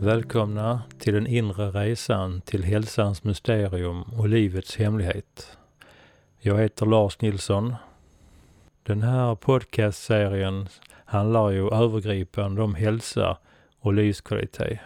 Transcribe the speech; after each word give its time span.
Välkomna 0.00 0.82
till 0.98 1.14
den 1.14 1.26
inre 1.26 1.70
resan 1.70 2.40
till 2.40 2.64
hälsans 2.64 3.24
mysterium 3.24 4.02
och 4.02 4.28
livets 4.28 4.76
hemlighet. 4.76 5.58
Jag 6.38 6.58
heter 6.58 6.86
Lars 6.86 7.20
Nilsson. 7.20 7.74
Den 8.82 9.02
här 9.02 9.34
podcastserien 9.34 10.68
handlar 11.04 11.50
ju 11.50 11.74
övergripande 11.74 12.62
om 12.62 12.74
hälsa 12.74 13.38
och 13.80 13.92
livskvalitet. 13.94 14.80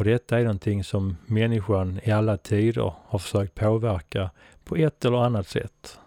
Och 0.00 0.06
detta 0.06 0.38
är 0.38 0.42
någonting 0.42 0.84
som 0.84 1.16
människan 1.26 2.00
i 2.02 2.10
alla 2.10 2.36
tider 2.36 2.94
har 3.06 3.18
försökt 3.18 3.54
påverka 3.54 4.30
på 4.64 4.76
ett 4.76 5.04
eller 5.04 5.18
annat 5.18 5.48
sätt. 5.48 5.98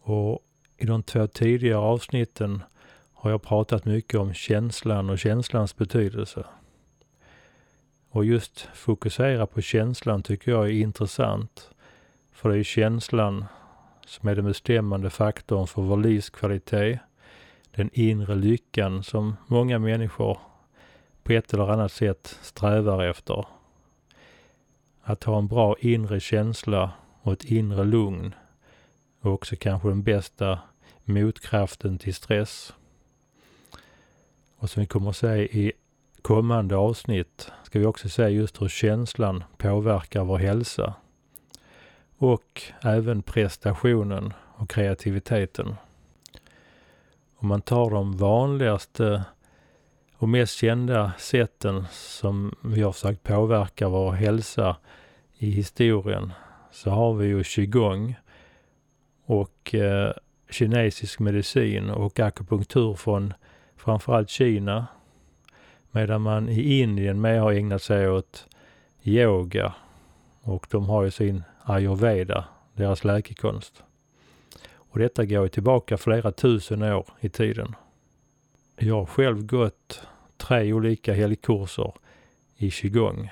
Och 0.00 0.38
i 0.76 0.86
de 0.86 1.02
två 1.02 1.26
tidigare 1.26 1.78
avsnitten 1.78 2.62
har 3.12 3.30
jag 3.30 3.42
pratat 3.42 3.84
mycket 3.84 4.20
om 4.20 4.34
känslan 4.34 5.10
och 5.10 5.18
känslans 5.18 5.76
betydelse. 5.76 6.44
Och 8.10 8.24
just 8.24 8.60
fokusera 8.60 9.46
på 9.46 9.60
känslan 9.60 10.22
tycker 10.22 10.50
jag 10.50 10.66
är 10.66 10.72
intressant. 10.72 11.70
För 12.32 12.48
det 12.48 12.58
är 12.58 12.62
känslan 12.62 13.44
som 14.06 14.28
är 14.28 14.34
den 14.34 14.44
bestämmande 14.44 15.10
faktorn 15.10 15.66
för 15.66 15.82
vår 15.82 15.96
livskvalitet. 15.96 17.00
Den 17.70 17.90
inre 17.92 18.34
lyckan 18.34 19.02
som 19.02 19.36
många 19.46 19.78
människor 19.78 20.38
på 21.28 21.34
ett 21.34 21.54
eller 21.54 21.68
annat 21.68 21.92
sätt 21.92 22.38
strävar 22.42 23.04
efter. 23.04 23.46
Att 25.02 25.24
ha 25.24 25.38
en 25.38 25.48
bra 25.48 25.76
inre 25.80 26.20
känsla 26.20 26.90
och 27.22 27.32
ett 27.32 27.44
inre 27.44 27.84
lugn 27.84 28.34
och 29.20 29.32
också 29.32 29.56
kanske 29.56 29.88
den 29.88 30.02
bästa 30.02 30.58
motkraften 31.04 31.98
till 31.98 32.14
stress. 32.14 32.74
Och 34.56 34.70
som 34.70 34.80
vi 34.80 34.86
kommer 34.86 35.10
att 35.10 35.16
se 35.16 35.42
i 35.42 35.72
kommande 36.22 36.76
avsnitt 36.76 37.50
ska 37.62 37.78
vi 37.78 37.86
också 37.86 38.08
se 38.08 38.28
just 38.28 38.62
hur 38.62 38.68
känslan 38.68 39.44
påverkar 39.56 40.24
vår 40.24 40.38
hälsa. 40.38 40.94
Och 42.18 42.62
även 42.82 43.22
prestationen 43.22 44.32
och 44.56 44.70
kreativiteten. 44.70 45.76
Om 47.36 47.48
man 47.48 47.62
tar 47.62 47.90
de 47.90 48.16
vanligaste 48.16 49.24
och 50.18 50.28
mest 50.28 50.56
kända 50.56 51.12
sätten 51.18 51.84
som 51.90 52.54
vi 52.60 52.82
har 52.82 52.92
försökt 52.92 53.22
påverka 53.22 53.88
vår 53.88 54.12
hälsa 54.12 54.76
i 55.38 55.50
historien 55.50 56.32
så 56.70 56.90
har 56.90 57.14
vi 57.14 57.26
ju 57.26 57.44
qigong 57.44 58.16
och 59.24 59.74
eh, 59.74 60.12
kinesisk 60.50 61.18
medicin 61.18 61.90
och 61.90 62.20
akupunktur 62.20 62.94
från 62.94 63.34
framförallt 63.76 64.30
Kina. 64.30 64.86
Medan 65.90 66.22
man 66.22 66.48
i 66.48 66.80
Indien 66.80 67.20
mer 67.20 67.38
har 67.38 67.52
ägnat 67.52 67.82
sig 67.82 68.10
åt 68.10 68.48
yoga 69.02 69.74
och 70.42 70.66
de 70.70 70.88
har 70.88 71.04
ju 71.04 71.10
sin 71.10 71.42
ayurveda, 71.62 72.44
deras 72.74 73.04
läkekonst. 73.04 73.82
Och 74.74 74.98
detta 74.98 75.24
går 75.24 75.42
ju 75.42 75.48
tillbaka 75.48 75.96
flera 75.96 76.32
tusen 76.32 76.82
år 76.82 77.06
i 77.20 77.28
tiden. 77.28 77.74
Jag 78.80 78.94
har 78.94 79.06
själv 79.06 79.46
gått 79.46 80.02
tre 80.36 80.72
olika 80.72 81.14
helgkurser 81.14 81.92
i 82.56 82.70
qigong. 82.70 83.30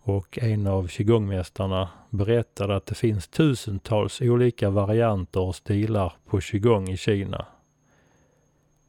Och 0.00 0.38
en 0.38 0.66
av 0.66 0.88
qigongmästarna 0.88 1.88
berättade 2.10 2.76
att 2.76 2.86
det 2.86 2.94
finns 2.94 3.28
tusentals 3.28 4.20
olika 4.20 4.70
varianter 4.70 5.40
och 5.40 5.54
stilar 5.54 6.12
på 6.26 6.40
qigong 6.40 6.88
i 6.88 6.96
Kina. 6.96 7.46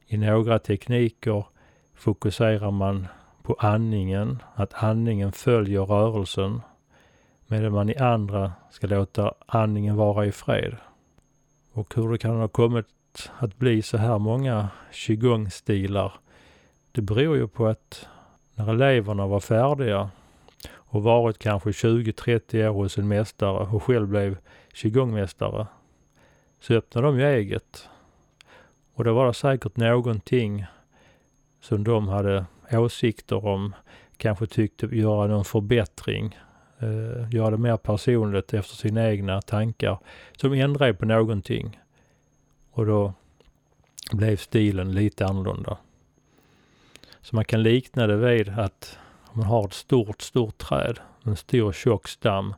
I 0.08 0.18
några 0.18 0.60
tekniker 0.60 1.46
fokuserar 1.94 2.72
man 2.72 3.08
på 3.44 3.56
andningen, 3.60 4.44
att 4.54 4.84
andningen 4.84 5.32
följer 5.32 5.86
rörelsen, 5.86 6.62
medan 7.48 7.72
man 7.72 7.90
i 7.90 7.96
andra 7.96 8.52
ska 8.72 8.88
låta 8.88 9.34
andningen 9.46 9.96
vara 9.96 10.26
i 10.26 10.32
fred. 10.32 10.78
Och 11.72 11.96
hur 11.96 12.12
det 12.12 12.18
kan 12.18 12.36
ha 12.36 12.48
kommit 12.48 12.86
att 13.40 13.58
bli 13.58 13.82
så 13.82 13.98
här 13.98 14.20
många 14.20 14.70
qigong-stilar, 14.92 16.14
det 16.92 17.02
beror 17.02 17.38
ju 17.38 17.48
på 17.48 17.68
att 17.68 18.08
när 18.56 18.70
eleverna 18.70 19.28
var 19.28 19.40
färdiga 19.40 20.10
och 20.74 21.04
varit 21.04 21.40
kanske 21.40 21.70
20-30 21.70 22.68
år 22.68 22.74
hos 22.74 22.98
en 22.98 23.08
mästare 23.08 23.68
och 23.68 23.84
själv 23.84 24.08
blev 24.08 24.38
qigongmästare, 24.74 25.68
så 26.60 26.74
öppnade 26.74 27.08
de 27.08 27.20
ju 27.20 27.26
eget 27.26 27.90
och 28.96 29.04
då 29.04 29.14
var 29.14 29.28
det 29.28 29.34
säkert 29.34 29.78
någonting 29.78 30.66
som 31.62 31.84
de 31.84 32.08
hade 32.08 32.46
åsikter 32.72 33.46
om, 33.46 33.76
kanske 34.18 34.48
tyckte 34.48 34.86
göra 34.86 35.28
någon 35.28 35.46
förbättring, 35.46 36.38
eh, 36.80 37.30
göra 37.32 37.50
det 37.50 37.58
mer 37.58 37.78
personligt 37.78 38.54
efter 38.54 38.76
sina 38.76 39.10
egna 39.10 39.42
tankar, 39.42 40.00
som 40.38 40.54
ändrade 40.54 40.94
på 40.94 41.06
någonting. 41.06 41.80
Och 42.76 42.86
då 42.86 43.14
blev 44.12 44.38
stilen 44.38 44.92
lite 44.92 45.26
annorlunda. 45.26 45.78
Så 47.22 47.36
man 47.36 47.46
kan 47.46 47.64
likna 47.64 48.08
det 48.08 48.18
vid 48.18 48.50
att 48.50 48.98
om 49.26 49.40
man 49.40 49.48
har 49.48 49.66
ett 49.66 49.74
stort, 49.74 50.22
stort 50.22 50.58
träd, 50.58 51.00
en 51.24 51.36
stor 51.36 51.72
tjock 51.72 52.08
stam, 52.08 52.54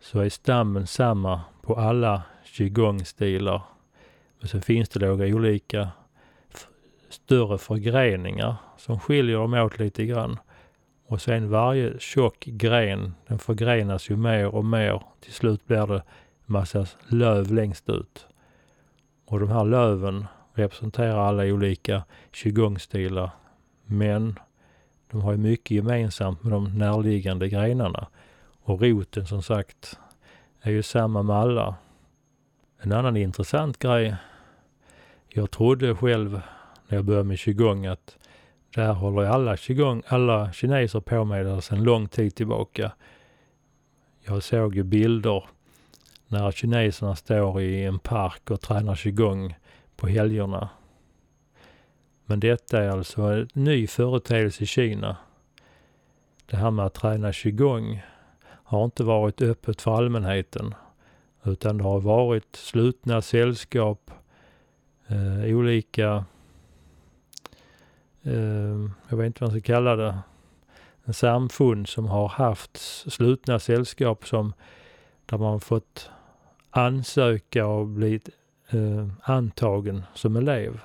så 0.00 0.20
är 0.20 0.28
stammen 0.28 0.86
samma 0.86 1.40
på 1.62 1.74
alla 1.74 2.22
qigong-stilar 2.44 3.62
men 4.40 4.48
sen 4.48 4.62
finns 4.62 4.88
det 4.88 5.06
några 5.06 5.26
olika 5.26 5.88
större 7.08 7.58
förgreningar 7.58 8.56
som 8.76 9.00
skiljer 9.00 9.36
dem 9.36 9.54
åt 9.54 9.78
lite 9.78 10.06
grann. 10.06 10.38
Och 11.06 11.22
sen 11.22 11.50
varje 11.50 11.98
tjock 11.98 12.44
gren, 12.44 13.14
den 13.26 13.38
förgrenas 13.38 14.10
ju 14.10 14.16
mer 14.16 14.46
och 14.46 14.64
mer. 14.64 15.02
Till 15.20 15.32
slut 15.32 15.66
blir 15.66 15.86
det 15.86 16.02
massa 16.46 16.86
löv 17.08 17.52
längst 17.52 17.88
ut. 17.88 18.26
Och 19.30 19.40
de 19.40 19.48
här 19.50 19.64
löven 19.64 20.26
representerar 20.54 21.18
alla 21.18 21.44
olika 21.44 22.04
qigong-stilar. 22.32 23.30
Men 23.84 24.38
de 25.10 25.20
har 25.20 25.32
ju 25.32 25.38
mycket 25.38 25.70
gemensamt 25.70 26.42
med 26.42 26.52
de 26.52 26.78
närliggande 26.78 27.48
grenarna. 27.48 28.06
Och 28.62 28.82
roten 28.82 29.26
som 29.26 29.42
sagt 29.42 29.98
är 30.60 30.70
ju 30.70 30.82
samma 30.82 31.22
med 31.22 31.36
alla. 31.36 31.74
En 32.80 32.92
annan 32.92 33.16
intressant 33.16 33.78
grej 33.78 34.16
jag 35.28 35.50
trodde 35.50 35.94
själv 35.94 36.40
när 36.88 36.96
jag 36.96 37.04
började 37.04 37.28
med 37.28 37.38
qigong 37.38 37.86
att 37.86 38.18
det 38.74 38.80
här 38.80 38.92
håller 38.92 39.22
alla 39.22 39.56
qigong, 39.56 40.02
alla 40.06 40.52
kineser 40.52 41.00
på 41.00 41.24
med 41.24 41.64
sedan 41.64 41.84
lång 41.84 42.08
tid 42.08 42.34
tillbaka. 42.34 42.92
Jag 44.22 44.42
såg 44.42 44.74
ju 44.74 44.82
bilder 44.82 45.44
när 46.30 46.50
kineserna 46.50 47.16
står 47.16 47.60
i 47.60 47.84
en 47.84 47.98
park 47.98 48.50
och 48.50 48.60
tränar 48.60 48.94
qigong 48.94 49.54
på 49.96 50.08
helgerna. 50.08 50.68
Men 52.24 52.40
detta 52.40 52.82
är 52.82 52.88
alltså 52.88 53.22
en 53.22 53.48
ny 53.52 53.86
företeelse 53.86 54.62
i 54.62 54.66
Kina. 54.66 55.16
Det 56.46 56.56
här 56.56 56.70
med 56.70 56.86
att 56.86 56.94
träna 56.94 57.32
qigong 57.32 58.02
har 58.42 58.84
inte 58.84 59.04
varit 59.04 59.42
öppet 59.42 59.80
för 59.80 59.96
allmänheten 59.96 60.74
utan 61.44 61.78
det 61.78 61.84
har 61.84 62.00
varit 62.00 62.56
slutna 62.56 63.22
sällskap 63.22 64.10
eh, 65.06 65.56
olika, 65.56 66.24
eh, 68.22 68.88
jag 69.08 69.16
vet 69.16 69.26
inte 69.26 69.44
vad 69.44 69.52
man 69.52 69.60
ska 69.60 69.72
kalla 69.72 69.96
det, 69.96 70.18
en 71.04 71.14
samfund 71.14 71.88
som 71.88 72.06
har 72.06 72.28
haft 72.28 72.76
slutna 73.12 73.58
sällskap 73.58 74.26
som 74.26 74.52
där 75.26 75.38
man 75.38 75.60
fått 75.60 76.10
ansöka 76.70 77.66
och 77.66 77.86
bli 77.86 78.20
eh, 78.70 79.08
antagen 79.22 80.02
som 80.14 80.36
elev. 80.36 80.80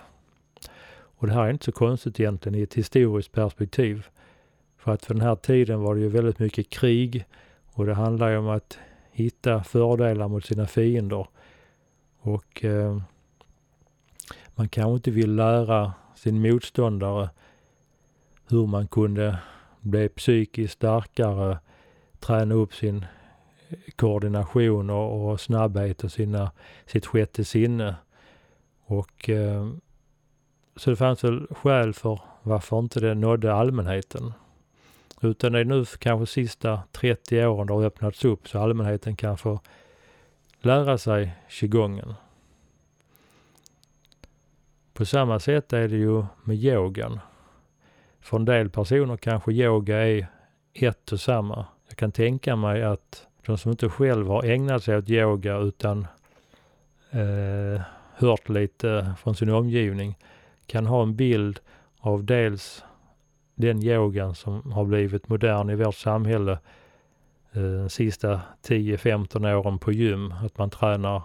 Och 1.18 1.28
det 1.28 1.34
här 1.34 1.44
är 1.46 1.50
inte 1.50 1.66
så 1.66 1.72
konstigt 1.72 2.20
egentligen 2.20 2.60
i 2.60 2.62
ett 2.62 2.74
historiskt 2.74 3.32
perspektiv. 3.32 4.08
För 4.78 4.92
att 4.92 5.06
för 5.06 5.14
den 5.14 5.24
här 5.24 5.36
tiden 5.36 5.82
var 5.82 5.96
det 5.96 6.02
ju 6.02 6.10
väldigt 6.10 6.40
mycket 6.40 6.70
krig 6.70 7.26
och 7.74 7.86
det 7.86 7.94
handlar 7.94 8.30
ju 8.30 8.38
om 8.38 8.50
att 8.50 8.80
hitta 9.12 9.64
fördelar 9.64 10.28
mot 10.28 10.46
sina 10.46 10.66
fiender. 10.66 11.28
Och 12.20 12.66
eh, 12.66 13.02
man 14.56 14.70
kanske 14.70 14.94
inte 14.94 15.12
vill 15.12 15.36
lära 15.36 15.94
sin 16.16 16.42
motståndare 16.42 17.30
hur 18.48 18.68
man 18.68 18.88
kunde 18.88 19.38
bli 19.80 20.10
psykiskt 20.10 20.74
starkare, 20.74 21.60
träna 22.20 22.56
upp 22.56 22.74
sin 22.74 23.06
koordination 23.96 24.90
och, 24.90 25.32
och 25.32 25.42
snabbhet 25.42 26.04
och 26.04 26.12
sina, 26.12 26.52
sitt 26.86 27.06
sjätte 27.06 27.44
sinne. 27.44 27.96
Och 28.86 29.30
eh, 29.30 29.70
så 30.76 30.90
det 30.90 30.96
fanns 30.96 31.24
väl 31.24 31.48
skäl 31.52 31.94
för 31.94 32.22
varför 32.42 32.80
inte 32.80 33.00
det 33.00 33.16
nådde 33.16 33.54
allmänheten. 33.54 34.34
Utan 35.22 35.52
det 35.52 35.60
är 35.60 35.66
nu 35.66 35.86
kanske 36.00 36.34
sista 36.34 36.84
30 36.92 37.46
åren 37.46 37.68
det 37.68 37.74
har 37.74 37.84
öppnats 37.84 38.26
upp 38.26 38.48
så 38.48 38.60
allmänheten 38.60 39.16
kan 39.16 39.38
få 39.38 39.60
lära 40.60 40.98
sig 40.98 41.34
qigongen. 41.50 42.14
På 44.94 45.06
samma 45.06 45.40
sätt 45.40 45.74
är 45.74 45.88
det 45.88 45.98
ju 45.98 46.26
med 46.44 46.56
yogan. 46.58 47.20
För 48.20 48.38
en 48.38 48.46
del 48.46 48.70
personer 48.70 49.18
kanske 49.18 49.52
yoga 49.52 50.08
är 50.08 50.28
ett 50.74 51.12
och 51.12 51.20
samma. 51.20 51.66
Jag 51.88 51.98
kan 51.98 52.12
tänka 52.12 52.56
mig 52.56 52.84
att 52.84 53.28
de 53.46 53.58
som 53.58 53.72
inte 53.72 53.90
själv 53.90 54.28
har 54.28 54.44
ägnat 54.44 54.84
sig 54.84 54.98
åt 54.98 55.10
yoga 55.10 55.58
utan 55.58 56.08
eh, 57.12 57.82
hört 58.16 58.50
lite 58.50 59.14
från 59.18 59.36
sin 59.36 59.50
omgivning 59.50 60.18
kan 60.66 60.86
ha 60.86 61.04
en 61.04 61.16
bild 61.16 61.60
av 62.00 62.24
dels 62.24 62.84
den 63.56 63.84
yogan 63.84 64.36
som 64.36 64.72
har 64.72 64.86
blivit 64.86 65.30
modern 65.30 65.70
i 65.70 65.76
vårt 65.76 65.96
samhälle 65.96 66.52
eh, 67.52 67.62
de 67.62 67.90
sista 67.90 68.42
10-15 68.64 69.54
åren 69.54 69.80
på 69.80 69.92
gym. 69.92 70.32
Att 70.32 70.58
man 70.58 70.70
tränar 70.70 71.22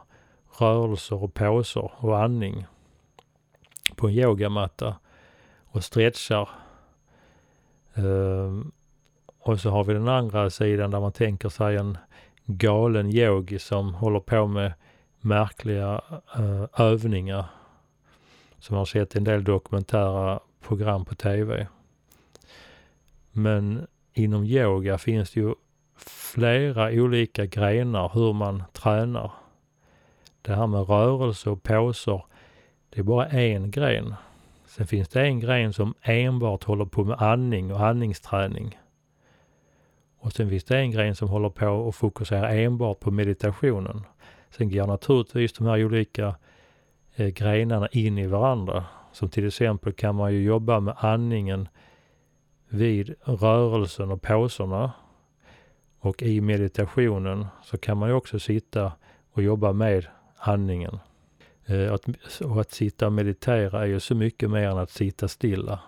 rörelser 0.59 1.23
och 1.25 1.35
poser 1.35 1.91
och 1.97 2.23
andning 2.23 2.67
på 3.97 4.09
en 4.09 4.15
yogamatta 4.15 4.97
och 5.65 5.85
stretchar. 5.85 6.49
Ehm, 7.95 8.73
och 9.39 9.61
så 9.61 9.71
har 9.71 9.85
vi 9.85 9.93
den 9.93 10.09
andra 10.09 10.51
sidan 10.51 10.91
där 10.91 11.01
man 11.01 11.13
tänker 11.13 11.49
sig 11.49 11.77
en 11.77 11.99
galen 12.45 13.11
yogi 13.11 13.59
som 13.59 13.95
håller 13.95 14.21
på 14.21 14.47
med 14.47 14.73
märkliga 15.21 16.01
uh, 16.39 16.65
övningar. 16.77 17.45
Som 18.59 18.77
har 18.77 18.85
sett 18.85 19.17
en 19.17 19.25
del 19.25 19.45
dokumentära 19.45 20.41
program 20.61 21.05
på 21.05 21.15
tv. 21.15 21.67
Men 23.33 23.87
inom 24.13 24.45
yoga 24.45 24.99
finns 24.99 25.31
det 25.31 25.41
ju 25.41 25.55
flera 26.07 26.91
olika 26.91 27.47
grenar 27.47 28.11
hur 28.15 28.33
man 28.33 28.63
tränar. 28.73 29.33
Det 30.43 30.55
här 30.55 30.67
med 30.67 30.89
rörelse 30.89 31.51
och 31.51 31.63
poser, 31.63 32.25
det 32.91 33.01
är 33.01 33.05
bara 33.05 33.27
en 33.27 33.71
gren. 33.71 34.15
Sen 34.67 34.87
finns 34.87 35.09
det 35.09 35.23
en 35.23 35.41
gren 35.41 35.73
som 35.73 35.95
enbart 36.03 36.65
håller 36.65 36.85
på 36.85 37.05
med 37.05 37.23
andning 37.23 37.73
och 37.75 37.87
andningsträning. 37.87 38.80
Och 40.21 40.33
sen 40.33 40.51
finns 40.51 40.65
det 40.65 40.79
en 40.79 40.91
gren 40.91 41.17
som 41.17 41.29
håller 41.29 41.49
på 41.49 41.69
och 41.69 41.95
fokuserar 41.95 42.57
enbart 42.57 43.01
på 43.01 43.11
meditationen. 43.11 44.03
Sen 44.51 44.71
går 44.71 44.87
naturligtvis 44.87 45.53
de 45.53 45.67
här 45.67 45.85
olika 45.85 46.37
eh, 47.15 47.29
grenarna 47.29 47.89
in 47.89 48.19
i 48.19 48.27
varandra. 48.27 48.85
Som 49.13 49.29
till 49.29 49.47
exempel 49.47 49.93
kan 49.93 50.15
man 50.15 50.33
ju 50.33 50.43
jobba 50.43 50.81
med 50.81 50.95
andningen 50.99 51.69
vid 52.69 53.15
rörelsen 53.25 54.11
och 54.11 54.23
pauserna. 54.23 54.93
Och 55.99 56.23
i 56.23 56.41
meditationen 56.41 57.47
så 57.63 57.79
kan 57.79 57.97
man 57.97 58.09
ju 58.09 58.15
också 58.15 58.39
sitta 58.39 58.93
och 59.33 59.43
jobba 59.43 59.73
med 59.73 60.07
andningen. 60.37 60.99
Eh, 61.67 61.93
att, 61.93 62.05
och 62.45 62.61
att 62.61 62.73
sitta 62.73 63.07
och 63.07 63.13
meditera 63.13 63.83
är 63.83 63.87
ju 63.87 64.01
så 64.01 64.15
mycket 64.15 64.51
mer 64.51 64.69
än 64.69 64.79
att 64.79 64.91
sitta 64.91 65.29
stilla. 65.29 65.81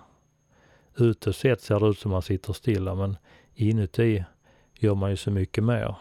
Utåt 0.96 1.36
sett 1.36 1.60
ser 1.60 1.80
det 1.80 1.86
ut 1.86 1.98
som 1.98 2.10
man 2.10 2.22
sitter 2.22 2.52
stilla 2.52 2.94
men 2.94 3.16
inuti 3.54 4.24
gör 4.74 4.94
man 4.94 5.10
ju 5.10 5.16
så 5.16 5.30
mycket 5.30 5.64
mer. 5.64 5.96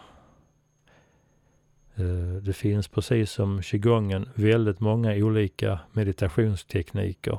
Eh, 1.94 2.42
det 2.42 2.52
finns 2.52 2.88
precis 2.88 3.30
som 3.32 3.62
qigongen 3.62 4.28
väldigt 4.34 4.80
många 4.80 5.14
olika 5.14 5.78
meditationstekniker. 5.92 7.38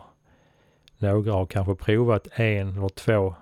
Några 0.98 1.34
har 1.34 1.46
kanske 1.46 1.76
provat 1.76 2.28
en 2.32 2.78
eller 2.78 2.90
två 2.90 3.36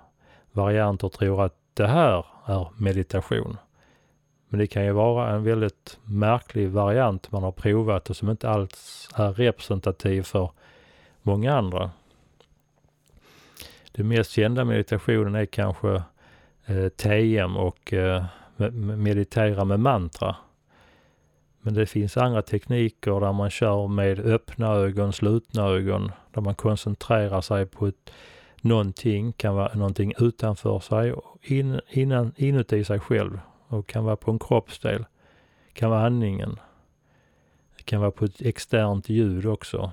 varianter 0.51 1.07
och 1.07 1.13
tror 1.13 1.45
att 1.45 1.55
det 1.73 1.87
här 1.87 2.25
är 2.45 2.67
meditation. 2.77 3.57
Men 4.49 4.59
det 4.59 4.67
kan 4.67 4.85
ju 4.85 4.91
vara 4.91 5.29
en 5.29 5.43
väldigt 5.43 5.99
märklig 6.03 6.69
variant 6.69 7.31
man 7.31 7.43
har 7.43 7.51
provat 7.51 8.09
och 8.09 8.15
som 8.15 8.29
inte 8.29 8.49
alls 8.49 9.09
är 9.15 9.33
representativ 9.33 10.21
för 10.21 10.51
många 11.21 11.53
andra. 11.53 11.91
Den 13.91 14.07
mest 14.07 14.31
kända 14.31 14.65
meditationen 14.65 15.35
är 15.35 15.45
kanske 15.45 16.03
eh, 16.77 16.89
TM 16.89 17.57
och 17.57 17.93
eh, 17.93 18.25
meditera 18.97 19.65
med 19.65 19.79
mantra. 19.79 20.35
Men 21.61 21.73
det 21.73 21.85
finns 21.85 22.17
andra 22.17 22.41
tekniker 22.41 23.19
där 23.19 23.33
man 23.33 23.49
kör 23.49 23.87
med 23.87 24.19
öppna 24.19 24.67
ögon, 24.67 25.13
slutna 25.13 25.63
ögon, 25.63 26.11
där 26.31 26.41
man 26.41 26.55
koncentrerar 26.55 27.41
sig 27.41 27.65
på 27.65 27.87
ett, 27.87 28.11
någonting, 28.61 29.33
kan 29.33 29.55
vara 29.55 29.73
någonting 29.73 30.13
utanför 30.17 30.79
sig, 30.79 31.13
in, 31.41 31.81
innan, 31.89 32.33
inuti 32.35 32.83
sig 32.83 32.99
själv 32.99 33.39
och 33.67 33.87
kan 33.87 34.03
vara 34.03 34.15
på 34.15 34.31
en 34.31 34.39
kroppsdel. 34.39 35.05
kan 35.73 35.89
vara 35.89 36.05
andningen. 36.05 36.59
Det 37.77 37.83
kan 37.83 38.01
vara 38.01 38.11
på 38.11 38.25
ett 38.25 38.41
externt 38.41 39.09
ljud 39.09 39.45
också. 39.45 39.91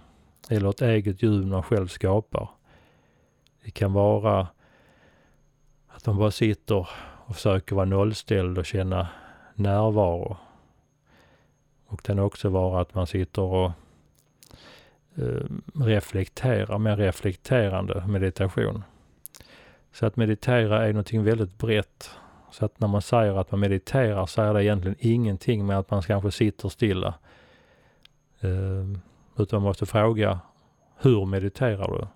Eller 0.49 0.69
ett 0.71 0.83
eget 0.83 1.23
ljud 1.23 1.47
man 1.47 1.63
själv 1.63 1.87
skapar. 1.87 2.49
Det 3.65 3.71
kan 3.71 3.93
vara 3.93 4.47
att 5.99 6.07
man 6.07 6.19
bara 6.19 6.31
sitter 6.31 6.89
och 7.27 7.35
försöker 7.37 7.77
vara 7.77 7.87
nollställd 7.87 8.59
och 8.59 8.67
känna 8.67 9.09
närvaro. 9.55 10.37
Och 11.87 12.01
det 12.03 12.07
kan 12.07 12.19
också 12.19 12.49
vara 12.49 12.81
att 12.81 12.95
man 12.95 13.07
sitter 13.07 13.43
och 13.43 13.71
eh, 15.15 15.47
reflekterar, 15.75 16.79
mer 16.79 16.97
reflekterande 16.97 18.05
meditation. 18.07 18.85
Så 19.93 20.07
att 20.07 20.17
meditera 20.17 20.87
är 20.87 20.93
någonting 20.93 21.25
väldigt 21.25 21.59
brett. 21.59 22.11
Så 22.51 22.65
att 22.65 22.81
när 22.81 22.89
man 22.89 23.03
säger 23.03 23.41
att 23.41 23.51
man 23.51 23.61
mediterar 23.61 24.27
så 24.27 24.43
är 24.43 24.55
det 24.55 24.65
egentligen 24.65 24.97
ingenting 24.99 25.67
med 25.67 25.79
att 25.79 25.91
man 25.91 26.03
kanske 26.03 26.31
sitter 26.31 26.69
stilla. 26.69 27.15
Eh, 28.41 28.85
utan 29.37 29.61
man 29.61 29.69
måste 29.69 29.87
fråga, 29.87 30.41
hur 30.97 31.27
mediterar 31.27 31.99
du? 31.99 32.07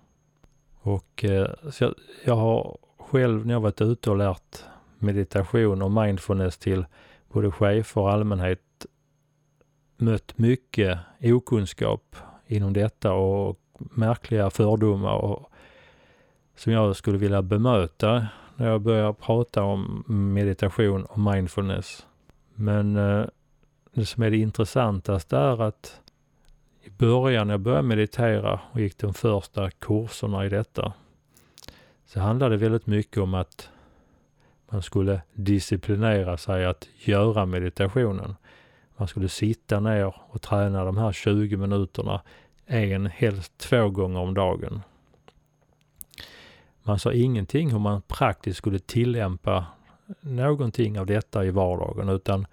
Och 0.81 1.23
eh, 1.23 1.47
så 1.71 1.83
jag, 1.83 1.93
jag 2.25 2.35
har 2.35 2.77
själv 3.13 3.45
när 3.45 3.53
jag 3.53 3.61
varit 3.61 3.81
ute 3.81 4.09
och 4.09 4.17
lärt 4.17 4.63
meditation 4.99 5.81
och 5.81 5.91
mindfulness 5.91 6.57
till 6.57 6.85
både 7.31 7.51
chefer 7.51 8.01
och 8.01 8.11
allmänhet 8.11 8.85
mött 9.97 10.37
mycket 10.37 10.99
okunskap 11.21 12.15
inom 12.47 12.73
detta 12.73 13.13
och 13.13 13.59
märkliga 13.77 14.49
fördomar 14.49 15.15
och, 15.15 15.51
som 16.55 16.73
jag 16.73 16.95
skulle 16.95 17.17
vilja 17.17 17.41
bemöta 17.41 18.27
när 18.55 18.69
jag 18.69 18.81
börjar 18.81 19.13
prata 19.13 19.63
om 19.63 20.03
meditation 20.07 21.05
och 21.05 21.19
mindfulness. 21.19 22.07
Men 22.55 22.95
eh, 22.95 23.25
det 23.93 24.05
som 24.05 24.23
är 24.23 24.29
det 24.29 24.37
intressantaste 24.37 25.37
är 25.37 25.61
att 25.61 26.01
i 26.83 26.89
början 26.89 27.47
när 27.47 27.53
jag 27.53 27.61
började 27.61 27.87
meditera 27.87 28.59
och 28.71 28.79
gick 28.79 28.97
de 28.97 29.13
första 29.13 29.71
kurserna 29.71 30.45
i 30.45 30.49
detta 30.49 30.93
så 32.05 32.19
handlade 32.19 32.57
det 32.57 32.63
väldigt 32.63 32.87
mycket 32.87 33.17
om 33.17 33.33
att 33.33 33.69
man 34.69 34.81
skulle 34.81 35.21
disciplinera 35.33 36.37
sig 36.37 36.65
att 36.65 36.87
göra 36.97 37.45
meditationen. 37.45 38.35
Man 38.97 39.07
skulle 39.07 39.29
sitta 39.29 39.79
ner 39.79 40.15
och 40.29 40.41
träna 40.41 40.83
de 40.85 40.97
här 40.97 41.11
20 41.11 41.57
minuterna 41.57 42.21
en, 42.65 43.05
helst 43.05 43.57
två 43.57 43.89
gånger 43.89 44.19
om 44.19 44.33
dagen. 44.33 44.81
Man 46.83 46.99
sa 46.99 47.13
ingenting 47.13 47.71
hur 47.71 47.79
man 47.79 48.01
praktiskt 48.01 48.57
skulle 48.57 48.79
tillämpa 48.79 49.65
någonting 50.21 50.99
av 50.99 51.05
detta 51.05 51.45
i 51.45 51.51
vardagen 51.51 52.09
utan 52.09 52.45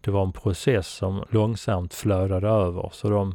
det 0.00 0.10
var 0.10 0.22
en 0.22 0.32
process 0.32 0.88
som 0.88 1.24
långsamt 1.30 1.94
flödade 1.94 2.48
över. 2.48 2.90
Så 2.92 3.10
de 3.10 3.34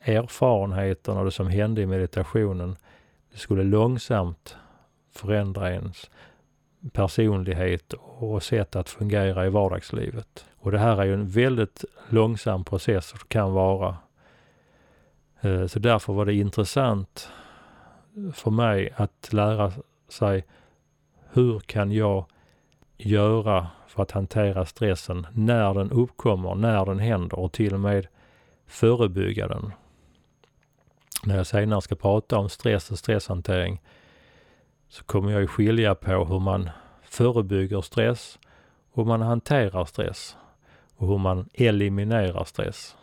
erfarenheterna 0.00 1.18
och 1.18 1.24
det 1.24 1.30
som 1.30 1.48
hände 1.48 1.82
i 1.82 1.86
meditationen, 1.86 2.76
det 3.32 3.38
skulle 3.38 3.62
långsamt 3.62 4.56
förändra 5.14 5.72
ens 5.72 6.10
personlighet 6.92 7.92
och 7.92 8.42
sätt 8.42 8.76
att 8.76 8.88
fungera 8.88 9.46
i 9.46 9.48
vardagslivet. 9.48 10.46
Och 10.56 10.72
det 10.72 10.78
här 10.78 10.96
är 10.96 11.04
ju 11.04 11.14
en 11.14 11.28
väldigt 11.28 11.84
långsam 12.08 12.64
process 12.64 13.06
som 13.06 13.18
kan 13.28 13.52
vara. 13.52 13.96
Eh, 15.40 15.66
så 15.66 15.78
därför 15.78 16.12
var 16.12 16.24
det 16.24 16.34
intressant 16.34 17.28
för 18.32 18.50
mig 18.50 18.92
att 18.96 19.32
lära 19.32 19.72
sig 20.08 20.44
hur 21.32 21.60
kan 21.60 21.92
jag 21.92 22.26
göra 22.96 23.66
för 23.86 24.02
att 24.02 24.10
hantera 24.10 24.66
stressen 24.66 25.26
när 25.32 25.74
den 25.74 25.90
uppkommer, 25.90 26.54
när 26.54 26.86
den 26.86 26.98
händer 26.98 27.38
och 27.38 27.52
till 27.52 27.74
och 27.74 27.80
med 27.80 28.06
förebygga 28.66 29.48
den. 29.48 29.72
När 31.24 31.36
jag 31.36 31.46
senare 31.46 31.82
ska 31.82 31.94
prata 31.94 32.38
om 32.38 32.48
stress 32.48 32.90
och 32.90 32.98
stresshantering 32.98 33.80
så 34.88 35.04
kommer 35.04 35.32
jag 35.32 35.40
ju 35.40 35.46
skilja 35.46 35.94
på 35.94 36.24
hur 36.24 36.40
man 36.40 36.70
förebygger 37.02 37.80
stress, 37.80 38.38
hur 38.94 39.04
man 39.04 39.22
hanterar 39.22 39.84
stress 39.84 40.36
och 40.96 41.08
hur 41.08 41.18
man 41.18 41.48
eliminerar 41.54 42.44
stress. 42.44 42.96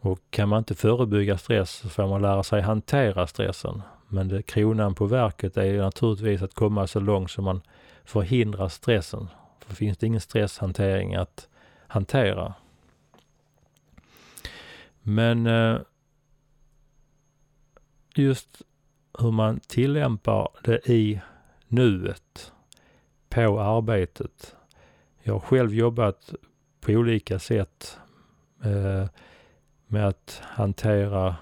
Och 0.00 0.20
kan 0.30 0.48
man 0.48 0.58
inte 0.58 0.74
förebygga 0.74 1.38
stress 1.38 1.70
så 1.70 1.88
får 1.88 2.08
man 2.08 2.22
lära 2.22 2.42
sig 2.42 2.62
hantera 2.62 3.26
stressen. 3.26 3.82
Men 4.08 4.28
det, 4.28 4.42
kronan 4.42 4.94
på 4.94 5.06
verket 5.06 5.56
är 5.56 5.78
naturligtvis 5.78 6.42
att 6.42 6.54
komma 6.54 6.86
så 6.86 7.00
långt 7.00 7.30
som 7.30 7.44
man 7.44 7.60
förhindrar 8.04 8.68
stressen. 8.68 9.28
För 9.60 9.74
finns 9.74 9.98
det 9.98 10.06
ingen 10.06 10.20
stresshantering 10.20 11.14
att 11.14 11.48
hantera. 11.86 12.54
Men 15.02 15.46
eh, 15.46 15.78
just 18.14 18.62
hur 19.18 19.30
man 19.30 19.60
tillämpar 19.60 20.48
det 20.62 20.88
i 20.88 21.20
nuet 21.68 22.52
på 23.28 23.60
arbetet. 23.60 24.56
Jag 25.22 25.32
har 25.32 25.40
själv 25.40 25.74
jobbat 25.74 26.34
på 26.80 26.92
olika 26.92 27.38
sätt 27.38 27.98
eh, 28.64 29.08
med 29.86 30.08
att 30.08 30.42
hantera 30.44 31.36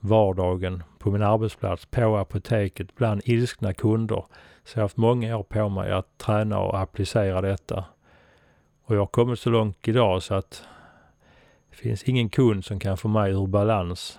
vardagen 0.00 0.82
på 0.98 1.10
min 1.10 1.22
arbetsplats, 1.22 1.86
på 1.86 2.16
apoteket, 2.16 2.94
bland 2.96 3.20
ilskna 3.24 3.74
kunder. 3.74 4.24
Så 4.64 4.78
jag 4.78 4.82
har 4.82 4.84
haft 4.84 4.96
många 4.96 5.36
år 5.36 5.42
på 5.42 5.68
mig 5.68 5.92
att 5.92 6.18
träna 6.18 6.58
och 6.58 6.80
applicera 6.80 7.40
detta. 7.40 7.84
Och 8.84 8.94
jag 8.94 9.00
har 9.00 9.06
kommit 9.06 9.38
så 9.38 9.50
långt 9.50 9.88
idag 9.88 10.22
så 10.22 10.34
att 10.34 10.64
det 11.70 11.76
finns 11.76 12.02
ingen 12.02 12.28
kund 12.28 12.64
som 12.64 12.78
kan 12.78 12.96
få 12.96 13.08
mig 13.08 13.32
ur 13.32 13.46
balans 13.46 14.18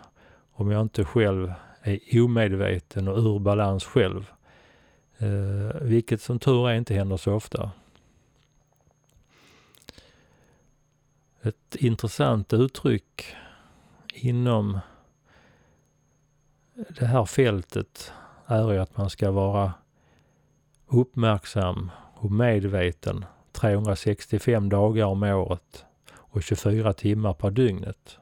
om 0.52 0.72
jag 0.72 0.82
inte 0.82 1.06
själv 1.06 1.54
är 1.86 2.22
omedveten 2.22 3.08
och 3.08 3.18
ur 3.18 3.40
balans 3.40 3.84
själv. 3.84 4.32
Eh, 5.18 5.82
vilket 5.82 6.22
som 6.22 6.40
tur 6.40 6.70
är 6.70 6.74
inte 6.74 6.94
händer 6.94 7.18
så 7.18 7.34
ofta. 7.34 7.72
Ett 11.42 11.76
intressant 11.76 12.54
uttryck 12.54 13.36
inom 14.14 14.80
det 16.90 17.06
här 17.06 17.26
fältet 17.26 18.12
är 18.46 18.72
ju 18.72 18.80
att 18.80 18.98
man 18.98 19.10
ska 19.10 19.32
vara 19.32 19.74
uppmärksam 20.88 21.92
och 22.14 22.32
medveten 22.32 23.26
365 23.52 24.70
dagar 24.70 25.06
om 25.06 25.24
året 25.24 25.86
och 26.14 26.44
24 26.44 26.94
timmar 26.94 27.34
per 27.34 27.52
dygnet. 27.52 28.18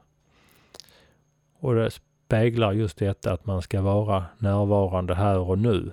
Och 1.58 1.74
det 1.74 1.90
speglar 2.26 2.72
just 2.72 2.98
detta 2.98 3.32
att 3.32 3.46
man 3.46 3.62
ska 3.62 3.82
vara 3.82 4.24
närvarande 4.38 5.14
här 5.14 5.38
och 5.38 5.58
nu. 5.58 5.92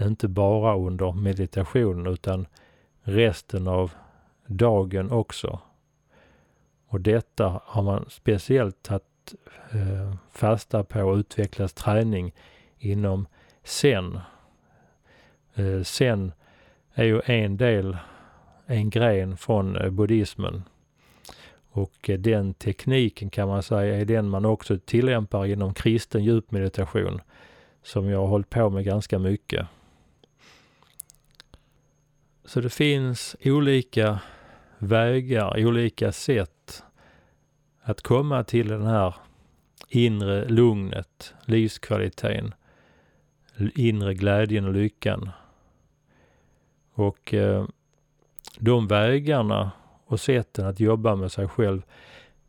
Inte 0.00 0.28
bara 0.28 0.76
under 0.76 1.12
meditationen 1.12 2.06
utan 2.06 2.46
resten 3.02 3.68
av 3.68 3.92
dagen 4.46 5.10
också. 5.10 5.60
Och 6.88 7.00
detta 7.00 7.60
har 7.64 7.82
man 7.82 8.06
speciellt 8.08 8.82
tagit 8.82 9.34
eh, 9.72 10.14
fasta 10.30 10.84
på 10.84 11.00
och 11.00 11.16
utvecklas 11.16 11.72
träning 11.72 12.34
inom 12.78 13.26
Zen. 13.64 14.20
Eh, 15.54 15.82
Zen 15.82 16.32
är 16.94 17.04
ju 17.04 17.20
en 17.24 17.56
del, 17.56 17.96
en 18.66 18.90
gren 18.90 19.36
från 19.36 19.76
eh, 19.76 19.90
buddhismen. 19.90 20.62
Och 21.74 22.10
eh, 22.10 22.18
den 22.18 22.54
tekniken 22.54 23.30
kan 23.30 23.48
man 23.48 23.62
säga 23.62 23.96
är 23.96 24.04
den 24.04 24.28
man 24.28 24.44
också 24.44 24.78
tillämpar 24.78 25.46
inom 25.46 25.74
kristen 25.74 26.24
djupmeditation 26.24 27.20
som 27.82 28.08
jag 28.08 28.18
har 28.18 28.26
hållit 28.26 28.50
på 28.50 28.70
med 28.70 28.84
ganska 28.84 29.18
mycket. 29.18 29.66
Så 32.44 32.60
det 32.60 32.70
finns 32.70 33.36
olika 33.44 34.18
vägar, 34.78 35.66
olika 35.66 36.12
sätt 36.12 36.82
att 37.82 38.02
komma 38.02 38.44
till 38.44 38.68
den 38.68 38.86
här 38.86 39.14
inre 39.88 40.48
lugnet, 40.48 41.34
livskvaliteten, 41.44 42.54
inre 43.74 44.14
glädjen 44.14 44.64
och 44.64 44.74
lyckan. 44.74 45.30
Och 46.92 47.34
eh, 47.34 47.66
de 48.58 48.86
vägarna 48.86 49.70
och 50.04 50.20
sätten 50.20 50.66
att 50.66 50.80
jobba 50.80 51.16
med 51.16 51.32
sig 51.32 51.48
själv, 51.48 51.82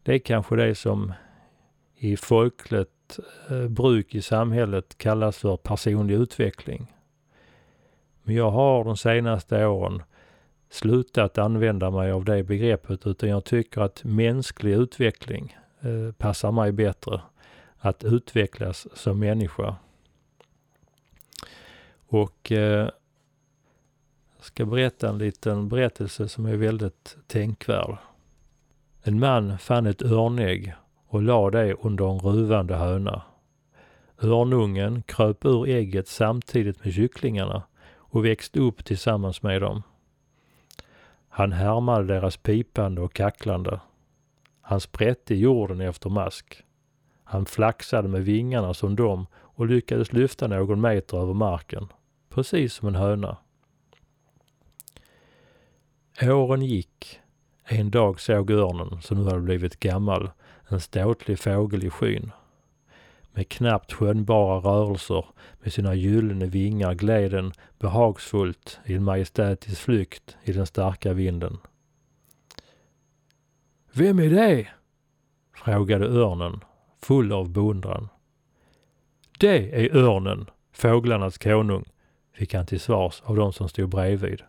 det 0.04 0.14
är 0.14 0.20
kanske 0.20 0.56
det 0.56 0.76
som 0.76 1.14
i 1.96 2.18
folkligt 2.18 3.20
eh, 3.50 3.68
bruk 3.68 4.16
i 4.16 4.22
samhället 4.22 4.98
kallas 4.98 5.38
för 5.38 5.58
personlig 5.58 6.16
utveckling. 6.16 6.94
Men 8.24 8.36
jag 8.36 8.52
har 8.52 8.84
de 8.84 8.98
senaste 8.98 9.66
åren 9.66 10.04
slutat 10.70 11.38
använda 11.38 11.92
mig 11.92 12.12
av 12.12 12.26
det 12.26 12.44
begreppet 12.44 13.08
utan 13.08 13.30
jag 13.30 13.46
tycker 13.46 13.82
att 13.82 14.04
mänsklig 14.04 14.74
utveckling 14.74 15.58
eh, 15.80 16.12
passar 16.18 16.52
mig 16.52 16.72
bättre. 16.72 17.22
Att 17.78 18.04
utvecklas 18.04 18.88
som 18.94 19.20
människa. 19.20 19.76
Och 22.08 22.52
eh, 22.52 22.90
ska 24.46 24.66
berätta 24.66 25.10
en 25.10 25.18
liten 25.18 25.70
berättelse 25.70 26.28
som 26.28 26.46
är 26.46 26.56
väldigt 26.56 27.18
tänkvärd. 27.28 27.98
En 29.04 29.20
man 29.20 29.58
fann 29.58 29.86
ett 29.86 30.02
örnägg 30.02 30.74
och 31.08 31.22
la 31.22 31.50
det 31.50 31.74
under 31.74 32.12
en 32.12 32.20
ruvande 32.20 32.76
höna. 32.76 33.22
Örnungen 34.22 35.02
kröp 35.02 35.46
ur 35.46 35.68
ägget 35.68 36.08
samtidigt 36.08 36.84
med 36.84 36.94
kycklingarna 36.94 37.64
och 37.96 38.26
växte 38.26 38.60
upp 38.60 38.86
tillsammans 38.86 39.44
med 39.44 39.62
dem. 39.62 39.84
Han 41.30 41.52
härmade 41.52 42.14
deras 42.14 42.38
pipande 42.38 43.02
och 43.02 43.14
kacklande. 43.14 43.80
Han 44.62 44.82
sprätte 44.82 45.36
jorden 45.36 45.82
efter 45.82 46.10
mask. 46.10 46.64
Han 47.24 47.46
flaxade 47.46 48.08
med 48.08 48.26
vingarna 48.26 48.74
som 48.74 48.96
dem 48.96 49.28
och 49.36 49.66
lyckades 49.66 50.14
lyfta 50.14 50.48
någon 50.48 50.82
meter 50.82 51.18
över 51.18 51.34
marken, 51.34 51.88
precis 52.30 52.74
som 52.74 52.88
en 52.88 52.96
höna. 52.96 53.38
Åren 56.22 56.62
gick. 56.62 57.20
En 57.64 57.92
dag 57.92 58.20
såg 58.20 58.52
örnen, 58.52 59.02
som 59.02 59.18
nu 59.18 59.24
hade 59.24 59.42
blivit 59.42 59.80
gammal, 59.80 60.32
en 60.68 60.82
ståtlig 60.82 61.40
fågel 61.40 61.84
i 61.84 61.90
skyn. 61.90 62.32
Med 63.32 63.50
knappt 63.50 63.94
skönjbara 63.94 64.60
rörelser 64.60 65.26
med 65.60 65.74
sina 65.74 65.96
gyllene 65.96 66.46
vingar 66.46 66.94
gled 66.94 67.32
den 67.32 67.52
behagsfullt 67.80 68.80
i 68.86 68.94
en 68.94 69.04
majestätisk 69.04 69.82
flykt 69.82 70.38
i 70.44 70.52
den 70.52 70.66
starka 70.66 71.14
vinden. 71.14 71.58
Vem 73.92 74.20
är 74.20 74.30
det? 74.30 74.68
frågade 75.56 76.06
örnen, 76.06 76.60
full 77.02 77.32
av 77.32 77.50
beundran. 77.50 78.10
Det 79.40 79.86
är 79.86 79.96
örnen, 79.96 80.50
fåglarnas 80.72 81.38
konung, 81.38 81.86
fick 82.34 82.54
han 82.54 82.66
till 82.66 82.80
svars 82.80 83.22
av 83.26 83.36
de 83.36 83.54
som 83.54 83.70
stod 83.70 83.90
bredvid. 83.90 84.42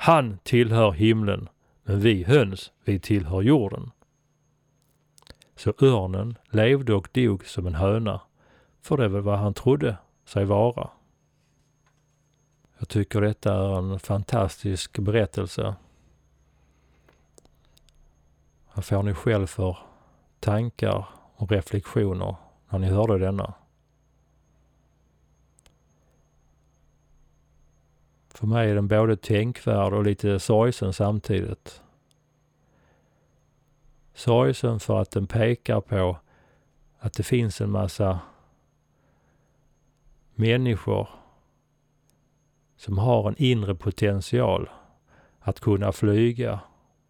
Han 0.00 0.38
tillhör 0.42 0.92
himlen, 0.92 1.48
men 1.82 2.00
vi 2.00 2.24
höns, 2.24 2.72
vi 2.84 3.00
tillhör 3.00 3.42
jorden. 3.42 3.90
Så 5.56 5.72
örnen 5.82 6.38
levde 6.50 6.94
och 6.94 7.08
dog 7.12 7.46
som 7.46 7.66
en 7.66 7.74
höna, 7.74 8.20
för 8.82 8.96
det 8.96 9.08
var 9.08 9.20
vad 9.20 9.38
han 9.38 9.54
trodde 9.54 9.96
sig 10.24 10.44
vara. 10.44 10.90
Jag 12.78 12.88
tycker 12.88 13.20
detta 13.20 13.54
är 13.54 13.78
en 13.78 13.98
fantastisk 13.98 14.98
berättelse. 14.98 15.74
Vad 18.74 18.84
får 18.84 19.02
ni 19.02 19.14
själv 19.14 19.46
för 19.46 19.78
tankar 20.40 21.08
och 21.36 21.50
reflektioner 21.50 22.36
när 22.68 22.78
ni 22.78 22.86
hörde 22.86 23.18
denna? 23.18 23.54
För 28.38 28.46
mig 28.46 28.70
är 28.70 28.74
den 28.74 28.88
både 28.88 29.16
tänkvärd 29.16 29.92
och 29.92 30.04
lite 30.04 30.40
sorgsen 30.40 30.92
samtidigt. 30.92 31.82
Sorgsen 34.14 34.80
för 34.80 35.00
att 35.00 35.10
den 35.10 35.26
pekar 35.26 35.80
på 35.80 36.18
att 36.98 37.12
det 37.12 37.22
finns 37.22 37.60
en 37.60 37.70
massa 37.70 38.20
människor 40.34 41.08
som 42.76 42.98
har 42.98 43.28
en 43.28 43.34
inre 43.38 43.74
potential 43.74 44.70
att 45.40 45.60
kunna 45.60 45.92
flyga. 45.92 46.60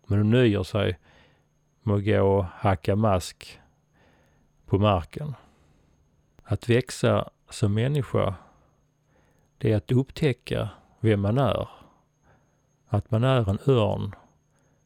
Men 0.06 0.18
de 0.18 0.30
nöjer 0.30 0.62
sig 0.62 0.98
med 1.82 1.96
att 1.96 2.04
gå 2.04 2.22
och 2.22 2.44
hacka 2.44 2.96
mask 2.96 3.60
på 4.66 4.78
marken. 4.78 5.34
Att 6.42 6.68
växa 6.68 7.30
som 7.50 7.74
människa, 7.74 8.34
det 9.58 9.72
är 9.72 9.76
att 9.76 9.92
upptäcka 9.92 10.68
vem 11.00 11.20
man 11.20 11.38
är. 11.38 11.68
Att 12.86 13.10
man 13.10 13.24
är 13.24 13.50
en 13.50 13.58
örn 13.66 14.14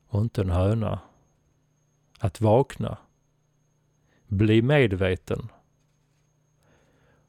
och 0.09 0.21
inte 0.21 0.41
en 0.41 0.51
höna. 0.51 0.99
Att 2.19 2.41
vakna. 2.41 2.97
Bli 4.27 4.63
medveten. 4.63 5.49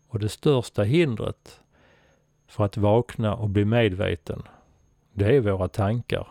Och 0.08 0.20
det 0.20 0.30
största 0.30 0.84
hindret 0.84 1.62
för 2.48 2.66
att 2.66 2.78
vakna 2.78 3.36
och 3.36 3.50
bli 3.50 3.66
medveten, 3.66 4.44
det 5.14 5.36
är 5.36 5.40
våra 5.40 5.68
tankar. 5.68 6.28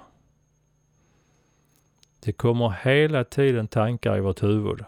Det 2.21 2.33
kommer 2.33 2.71
hela 2.71 3.25
tiden 3.25 3.69
tankar 3.69 4.17
i 4.17 4.21
vårt 4.21 4.43
huvud 4.43 4.85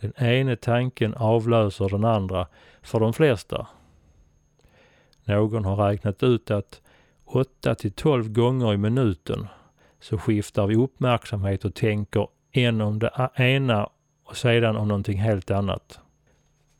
Den 0.00 0.12
ene 0.16 0.56
tanken 0.56 1.14
avlöser 1.14 1.88
den 1.88 2.04
andra 2.04 2.46
för 2.82 3.00
de 3.00 3.12
flesta. 3.12 3.66
Någon 5.24 5.64
har 5.64 5.76
räknat 5.76 6.22
ut 6.22 6.50
att 6.50 6.82
8 7.32 7.74
till 7.74 7.92
12 7.92 8.32
gånger 8.32 8.74
i 8.74 8.76
minuten 8.76 9.46
så 10.00 10.18
skiftar 10.18 10.66
vi 10.66 10.76
uppmärksamhet 10.76 11.64
och 11.64 11.74
tänker 11.74 12.28
en 12.52 12.80
om 12.80 12.98
det 12.98 13.30
ena 13.34 13.88
och 14.24 14.36
sedan 14.36 14.76
om 14.76 14.88
någonting 14.88 15.18
helt 15.18 15.50
annat. 15.50 16.00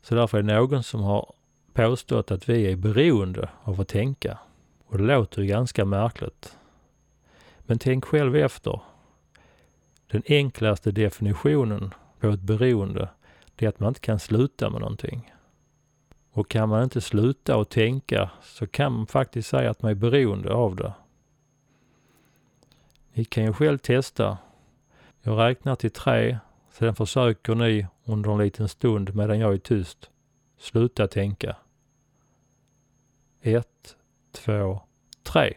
Så 0.01 0.15
därför 0.15 0.37
är 0.37 0.41
det 0.43 0.53
någon 0.53 0.83
som 0.83 1.01
har 1.01 1.33
påstått 1.73 2.31
att 2.31 2.49
vi 2.49 2.71
är 2.71 2.75
beroende 2.75 3.49
av 3.63 3.81
att 3.81 3.87
tänka. 3.87 4.37
Och 4.85 4.97
det 4.97 5.03
låter 5.03 5.41
ju 5.41 5.47
ganska 5.47 5.85
märkligt. 5.85 6.57
Men 7.59 7.79
tänk 7.79 8.05
själv 8.05 8.35
efter. 8.35 8.81
Den 10.07 10.23
enklaste 10.25 10.91
definitionen 10.91 11.93
på 12.19 12.27
ett 12.27 12.41
beroende, 12.41 13.09
det 13.55 13.65
är 13.65 13.69
att 13.69 13.79
man 13.79 13.87
inte 13.87 13.99
kan 13.99 14.19
sluta 14.19 14.69
med 14.69 14.81
någonting. 14.81 15.31
Och 16.31 16.49
kan 16.49 16.69
man 16.69 16.83
inte 16.83 17.01
sluta 17.01 17.55
att 17.55 17.69
tänka 17.69 18.31
så 18.41 18.67
kan 18.67 18.91
man 18.91 19.07
faktiskt 19.07 19.49
säga 19.49 19.69
att 19.69 19.81
man 19.81 19.91
är 19.91 19.95
beroende 19.95 20.53
av 20.53 20.75
det. 20.75 20.93
Ni 23.13 23.25
kan 23.25 23.43
ju 23.43 23.53
själv 23.53 23.77
testa. 23.77 24.37
Jag 25.21 25.39
räknar 25.39 25.75
till 25.75 25.91
tre, 25.91 26.37
sedan 26.71 26.95
försöker 26.95 27.55
ni 27.55 27.87
under 28.05 28.31
en 28.31 28.37
liten 28.37 28.69
stund 28.69 29.15
medan 29.15 29.39
jag 29.39 29.53
är 29.53 29.57
tyst 29.57 30.09
sluta 30.57 31.07
tänka. 31.07 31.55
Ett, 33.41 33.95
två, 34.31 34.81
tre. 35.23 35.53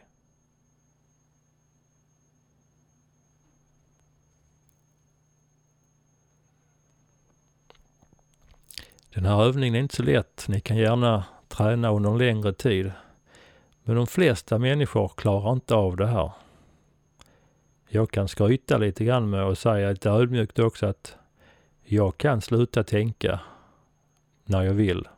Den 9.14 9.24
här 9.24 9.42
övningen 9.42 9.74
är 9.74 9.78
inte 9.78 9.96
så 9.96 10.02
lätt. 10.02 10.44
Ni 10.48 10.60
kan 10.60 10.76
gärna 10.76 11.24
träna 11.48 11.90
under 11.90 12.10
en 12.10 12.18
längre 12.18 12.52
tid. 12.52 12.92
Men 13.82 13.96
de 13.96 14.06
flesta 14.06 14.58
människor 14.58 15.08
klarar 15.08 15.52
inte 15.52 15.74
av 15.74 15.96
det 15.96 16.06
här. 16.06 16.32
Jag 17.88 18.10
kan 18.10 18.28
skryta 18.28 18.78
lite 18.78 19.04
grann 19.04 19.30
med 19.30 19.44
och 19.44 19.58
säga 19.58 19.90
lite 19.90 20.10
ödmjukt 20.10 20.58
också 20.58 20.86
att 20.86 21.16
jag 21.82 22.18
kan 22.18 22.40
sluta 22.40 22.84
tänka 22.84 23.40
när 24.44 24.62
jag 24.62 24.74
vill. 24.74 25.08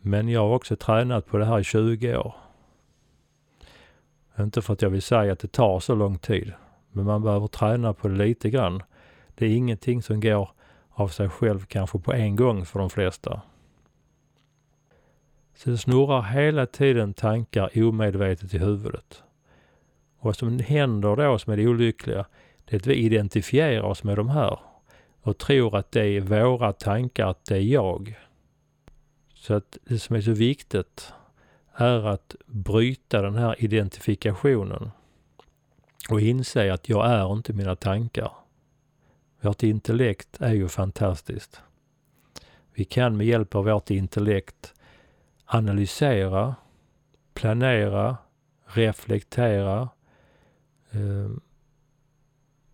Men 0.00 0.28
jag 0.28 0.40
har 0.40 0.54
också 0.54 0.76
tränat 0.76 1.26
på 1.26 1.38
det 1.38 1.44
här 1.44 1.60
i 1.60 1.64
20 1.64 2.16
år. 2.16 2.34
Inte 4.38 4.62
för 4.62 4.72
att 4.72 4.82
jag 4.82 4.90
vill 4.90 5.02
säga 5.02 5.32
att 5.32 5.38
det 5.38 5.52
tar 5.52 5.80
så 5.80 5.94
lång 5.94 6.18
tid, 6.18 6.52
men 6.92 7.04
man 7.04 7.22
behöver 7.22 7.46
träna 7.46 7.92
på 7.92 8.08
det 8.08 8.14
lite 8.14 8.50
grann. 8.50 8.82
Det 9.34 9.46
är 9.46 9.56
ingenting 9.56 10.02
som 10.02 10.20
går 10.20 10.50
av 10.98 11.08
sig 11.08 11.28
själv 11.28 11.64
kanske 11.64 11.98
på 11.98 12.12
en 12.12 12.36
gång 12.36 12.66
för 12.66 12.78
de 12.78 12.90
flesta. 12.90 13.40
Så 15.54 15.70
det 15.70 15.78
snurrar 15.78 16.22
hela 16.22 16.66
tiden 16.66 17.14
tankar 17.14 17.70
omedvetet 17.74 18.54
i 18.54 18.58
huvudet. 18.58 19.22
Och 20.18 20.24
vad 20.24 20.36
som 20.36 20.58
händer 20.58 21.16
då 21.16 21.38
som 21.38 21.52
är 21.52 21.56
det 21.56 21.66
olyckliga, 21.66 22.26
det 22.64 22.76
är 22.76 22.80
att 22.80 22.86
vi 22.86 22.94
identifierar 22.94 23.82
oss 23.82 24.04
med 24.04 24.16
de 24.16 24.28
här 24.28 24.58
och 25.22 25.38
tror 25.38 25.76
att 25.76 25.92
det 25.92 26.04
är 26.04 26.20
våra 26.20 26.72
tankar, 26.72 27.26
att 27.26 27.44
det 27.44 27.56
är 27.56 27.60
jag. 27.60 28.18
Så 29.34 29.54
att 29.54 29.78
det 29.84 29.98
som 29.98 30.16
är 30.16 30.20
så 30.20 30.32
viktigt 30.32 31.12
är 31.74 32.06
att 32.06 32.36
bryta 32.46 33.22
den 33.22 33.34
här 33.34 33.64
identifikationen 33.64 34.90
och 36.10 36.20
inse 36.20 36.72
att 36.72 36.88
jag 36.88 37.06
är 37.06 37.32
inte 37.32 37.52
mina 37.52 37.76
tankar. 37.76 38.32
Vårt 39.40 39.62
intellekt 39.62 40.40
är 40.40 40.52
ju 40.52 40.68
fantastiskt. 40.68 41.60
Vi 42.74 42.84
kan 42.84 43.16
med 43.16 43.26
hjälp 43.26 43.54
av 43.54 43.64
vårt 43.64 43.90
intellekt 43.90 44.74
analysera, 45.44 46.54
planera, 47.34 48.16
reflektera, 48.64 49.88
eh, 50.90 51.30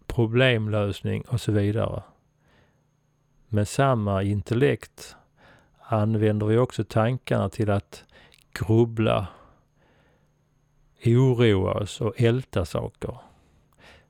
problemlösning 0.07 1.22
och 1.22 1.40
så 1.40 1.53
vidare. 1.53 2.03
Med 3.48 3.68
samma 3.68 4.22
intellekt 4.22 5.16
använder 5.79 6.46
vi 6.46 6.59
också 6.59 6.85
tankarna 6.85 7.48
till 7.48 7.70
att 7.70 8.05
grubbla, 8.53 9.27
oroa 11.05 11.72
oss 11.72 12.00
och 12.00 12.20
älta 12.20 12.64
saker. 12.64 13.18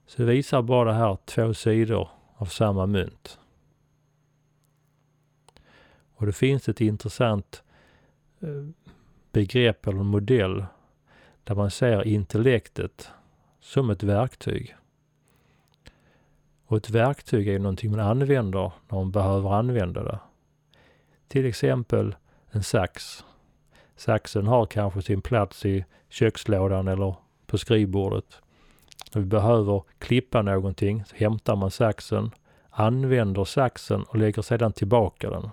Så 0.07 0.25
visar 0.25 0.62
bara 0.62 0.93
det 0.93 0.99
här 0.99 1.19
två 1.25 1.55
sidor 1.55 2.09
av 2.44 2.48
samma 2.48 2.87
mynt. 2.87 3.38
Och 6.14 6.26
det 6.26 6.33
finns 6.33 6.68
ett 6.68 6.80
intressant 6.80 7.62
eh, 8.40 8.68
begrepp 9.33 9.87
eller 9.87 10.02
modell 10.02 10.64
där 11.44 11.54
man 11.54 11.70
ser 11.70 12.07
intellektet 12.07 13.11
som 13.61 13.90
ett 13.90 14.02
verktyg. 14.02 14.76
Och 16.66 16.76
ett 16.76 16.90
verktyg 16.90 17.48
är 17.48 17.59
någonting 17.59 17.90
man 17.90 18.00
använder 18.00 18.72
när 18.88 18.98
man 18.98 19.11
behöver 19.11 19.50
använda 19.54 20.02
det. 20.02 20.18
Till 21.28 21.46
exempel 21.46 22.14
en 22.50 22.62
sax. 22.62 23.24
Saxen 23.96 24.46
har 24.46 24.66
kanske 24.66 25.02
sin 25.02 25.22
plats 25.22 25.66
i 25.66 25.85
kökslådan 26.09 26.88
eller 26.88 27.14
på 27.46 27.59
skrivbordet. 27.59 28.42
När 29.14 29.22
vi 29.22 29.29
behöver 29.29 29.83
klippa 29.98 30.42
någonting 30.42 31.05
så 31.05 31.16
hämtar 31.16 31.57
man 31.57 31.70
saxen, 31.70 32.31
använder 32.70 33.44
saxen 33.44 34.03
och 34.03 34.16
lägger 34.18 34.42
sedan 34.42 34.72
tillbaka 34.72 35.31
den. 35.31 35.50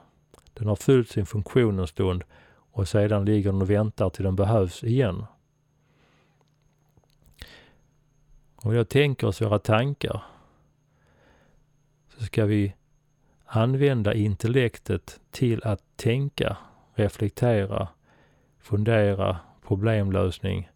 Den 0.53 0.67
har 0.67 0.75
fyllt 0.75 1.09
sin 1.09 1.25
funktion 1.25 1.79
en 1.79 1.87
stund 1.87 2.23
och 2.71 2.87
sedan 2.87 3.25
ligger 3.25 3.51
den 3.51 3.61
och 3.61 3.69
väntar 3.69 4.09
till 4.09 4.23
den 4.23 4.35
behövs 4.35 4.83
igen. 4.83 5.25
Om 8.55 8.75
jag 8.75 8.89
tänker 8.89 9.27
oss 9.27 9.41
våra 9.41 9.59
tankar 9.59 10.23
så 12.17 12.23
ska 12.23 12.45
vi 12.45 12.75
använda 13.45 14.13
intellektet 14.13 15.19
till 15.31 15.63
att 15.63 15.81
tänka, 15.95 16.57
reflektera, 16.93 17.87
fundera, 18.59 19.37
problemlösning 19.67 20.69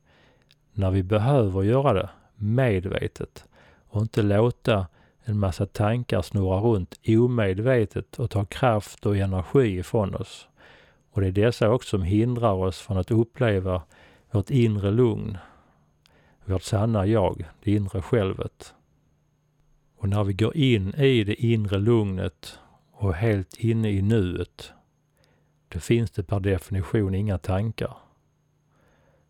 när 0.73 0.91
vi 0.91 1.03
behöver 1.03 1.63
göra 1.63 1.93
det 1.93 2.09
medvetet 2.35 3.45
och 3.87 4.01
inte 4.01 4.21
låta 4.21 4.87
en 5.23 5.39
massa 5.39 5.65
tankar 5.65 6.21
snurra 6.21 6.59
runt 6.59 6.99
omedvetet 7.07 8.19
och 8.19 8.29
ta 8.29 8.45
kraft 8.45 9.05
och 9.05 9.17
energi 9.17 9.77
ifrån 9.77 10.15
oss. 10.15 10.47
Och 11.11 11.21
det 11.21 11.27
är 11.27 11.31
dessa 11.31 11.69
också 11.69 11.89
som 11.89 12.01
hindrar 12.03 12.53
oss 12.53 12.79
från 12.79 12.97
att 12.97 13.11
uppleva 13.11 13.81
vårt 14.31 14.49
inre 14.49 14.91
lugn, 14.91 15.37
vårt 16.45 16.63
sanna 16.63 17.05
jag, 17.05 17.45
det 17.63 17.71
inre 17.71 18.01
självet. 18.01 18.73
Och 19.97 20.09
när 20.09 20.23
vi 20.23 20.33
går 20.33 20.57
in 20.57 20.93
i 20.93 21.23
det 21.23 21.45
inre 21.45 21.77
lugnet 21.77 22.59
och 22.91 23.13
helt 23.13 23.57
inne 23.57 23.89
i 23.91 24.01
nuet, 24.01 24.71
då 25.67 25.79
finns 25.79 26.11
det 26.11 26.23
per 26.23 26.39
definition 26.39 27.15
inga 27.15 27.37
tankar. 27.37 27.97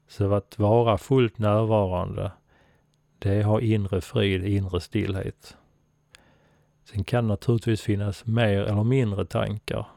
Så 0.07 0.33
att 0.33 0.59
vara 0.59 0.97
fullt 0.97 1.37
närvarande, 1.37 2.31
det 3.25 3.43
har 3.43 3.59
inre 3.59 4.01
frid, 4.01 4.45
inre 4.45 4.81
stillhet. 4.81 5.57
Sen 6.83 7.03
kan 7.03 7.27
naturligtvis 7.27 7.81
finnas 7.81 8.25
mer 8.25 8.63
eller 8.63 8.83
mindre 8.83 9.25
tankar. 9.25 9.88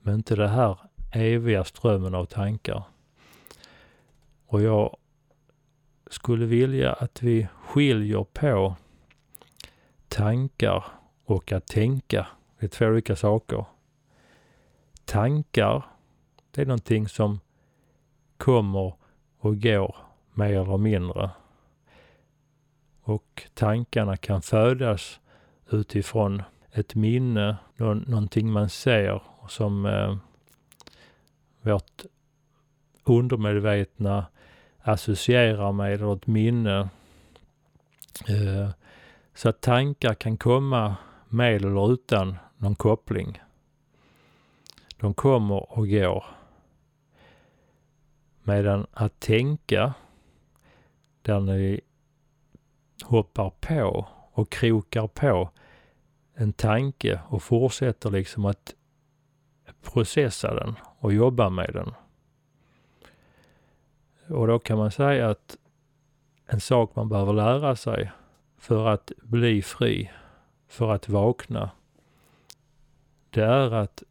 Men 0.00 0.14
inte 0.14 0.36
det 0.36 0.48
här 0.48 0.78
eviga 1.12 1.64
strömmen 1.64 2.14
av 2.14 2.24
tankar. 2.24 2.82
Och 4.46 4.62
jag 4.62 4.96
skulle 6.10 6.46
vilja 6.46 6.92
att 6.92 7.22
vi 7.22 7.46
skiljer 7.66 8.24
på 8.24 8.76
tankar 10.08 10.84
och 11.24 11.52
att 11.52 11.66
tänka. 11.66 12.26
Det 12.58 12.66
är 12.66 12.70
två 12.70 12.86
olika 12.86 13.16
saker. 13.16 13.64
Tankar, 15.04 15.84
det 16.50 16.62
är 16.62 16.66
någonting 16.66 17.08
som 17.08 17.40
kommer 18.36 18.94
och 19.38 19.62
går 19.62 19.96
mer 20.32 20.60
eller 20.60 20.78
mindre. 20.78 21.30
Och 23.06 23.42
tankarna 23.54 24.16
kan 24.16 24.42
födas 24.42 25.20
utifrån 25.70 26.42
ett 26.72 26.94
minne, 26.94 27.56
någonting 27.76 28.52
man 28.52 28.68
ser 28.68 29.22
som 29.48 29.86
eh, 29.86 30.16
vårt 31.62 32.04
undermedvetna 33.04 34.26
associerar 34.82 35.72
med 35.72 35.92
eller 35.92 36.16
ett 36.16 36.26
minne. 36.26 36.88
Eh, 38.28 38.70
så 39.34 39.48
att 39.48 39.60
tankar 39.60 40.14
kan 40.14 40.36
komma 40.36 40.96
med 41.28 41.56
eller 41.56 41.92
utan 41.92 42.36
någon 42.56 42.74
koppling. 42.74 43.42
De 44.96 45.14
kommer 45.14 45.78
och 45.78 45.88
går. 45.88 46.24
Medan 48.42 48.86
att 48.92 49.20
tänka, 49.20 49.94
där 51.22 51.40
ni 51.40 51.80
hoppar 53.02 53.50
på 53.50 54.06
och 54.32 54.50
krokar 54.50 55.06
på, 55.06 55.50
en 56.34 56.52
tanke 56.52 57.20
och 57.28 57.42
fortsätter 57.42 58.10
liksom 58.10 58.44
att 58.44 58.74
processa 59.82 60.54
den 60.54 60.74
och 60.98 61.12
jobba 61.12 61.50
med 61.50 61.70
den. 61.72 61.94
Och 64.38 64.46
då 64.46 64.58
kan 64.58 64.78
man 64.78 64.90
säga 64.90 65.30
att 65.30 65.56
en 66.46 66.60
sak 66.60 66.96
man 66.96 67.08
behöver 67.08 67.32
lära 67.32 67.76
sig 67.76 68.10
för 68.58 68.86
att 68.86 69.12
bli 69.22 69.62
fri, 69.62 70.10
för 70.68 70.92
att 70.92 71.08
vakna, 71.08 71.70
det 73.30 73.44
är 73.44 73.70
att 73.74 74.02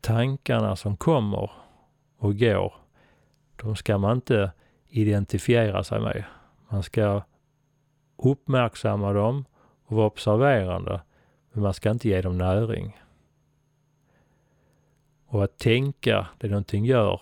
tankarna 0.00 0.76
som 0.76 0.96
kommer 0.96 1.50
och 2.18 2.38
går, 2.38 2.74
de 3.56 3.76
ska 3.76 3.98
man 3.98 4.16
inte 4.16 4.52
identifiera 4.88 5.84
sig 5.84 6.00
med. 6.00 6.24
Man 6.68 6.82
ska 6.82 7.22
uppmärksamma 8.16 9.12
dem 9.12 9.44
och 9.84 9.96
vara 9.96 10.06
observerande, 10.06 11.00
men 11.52 11.62
man 11.62 11.74
ska 11.74 11.90
inte 11.90 12.08
ge 12.08 12.22
dem 12.22 12.38
näring. 12.38 13.00
Och 15.26 15.44
att 15.44 15.58
tänka, 15.58 16.26
det 16.38 16.48
någonting 16.48 16.84
gör, 16.84 17.20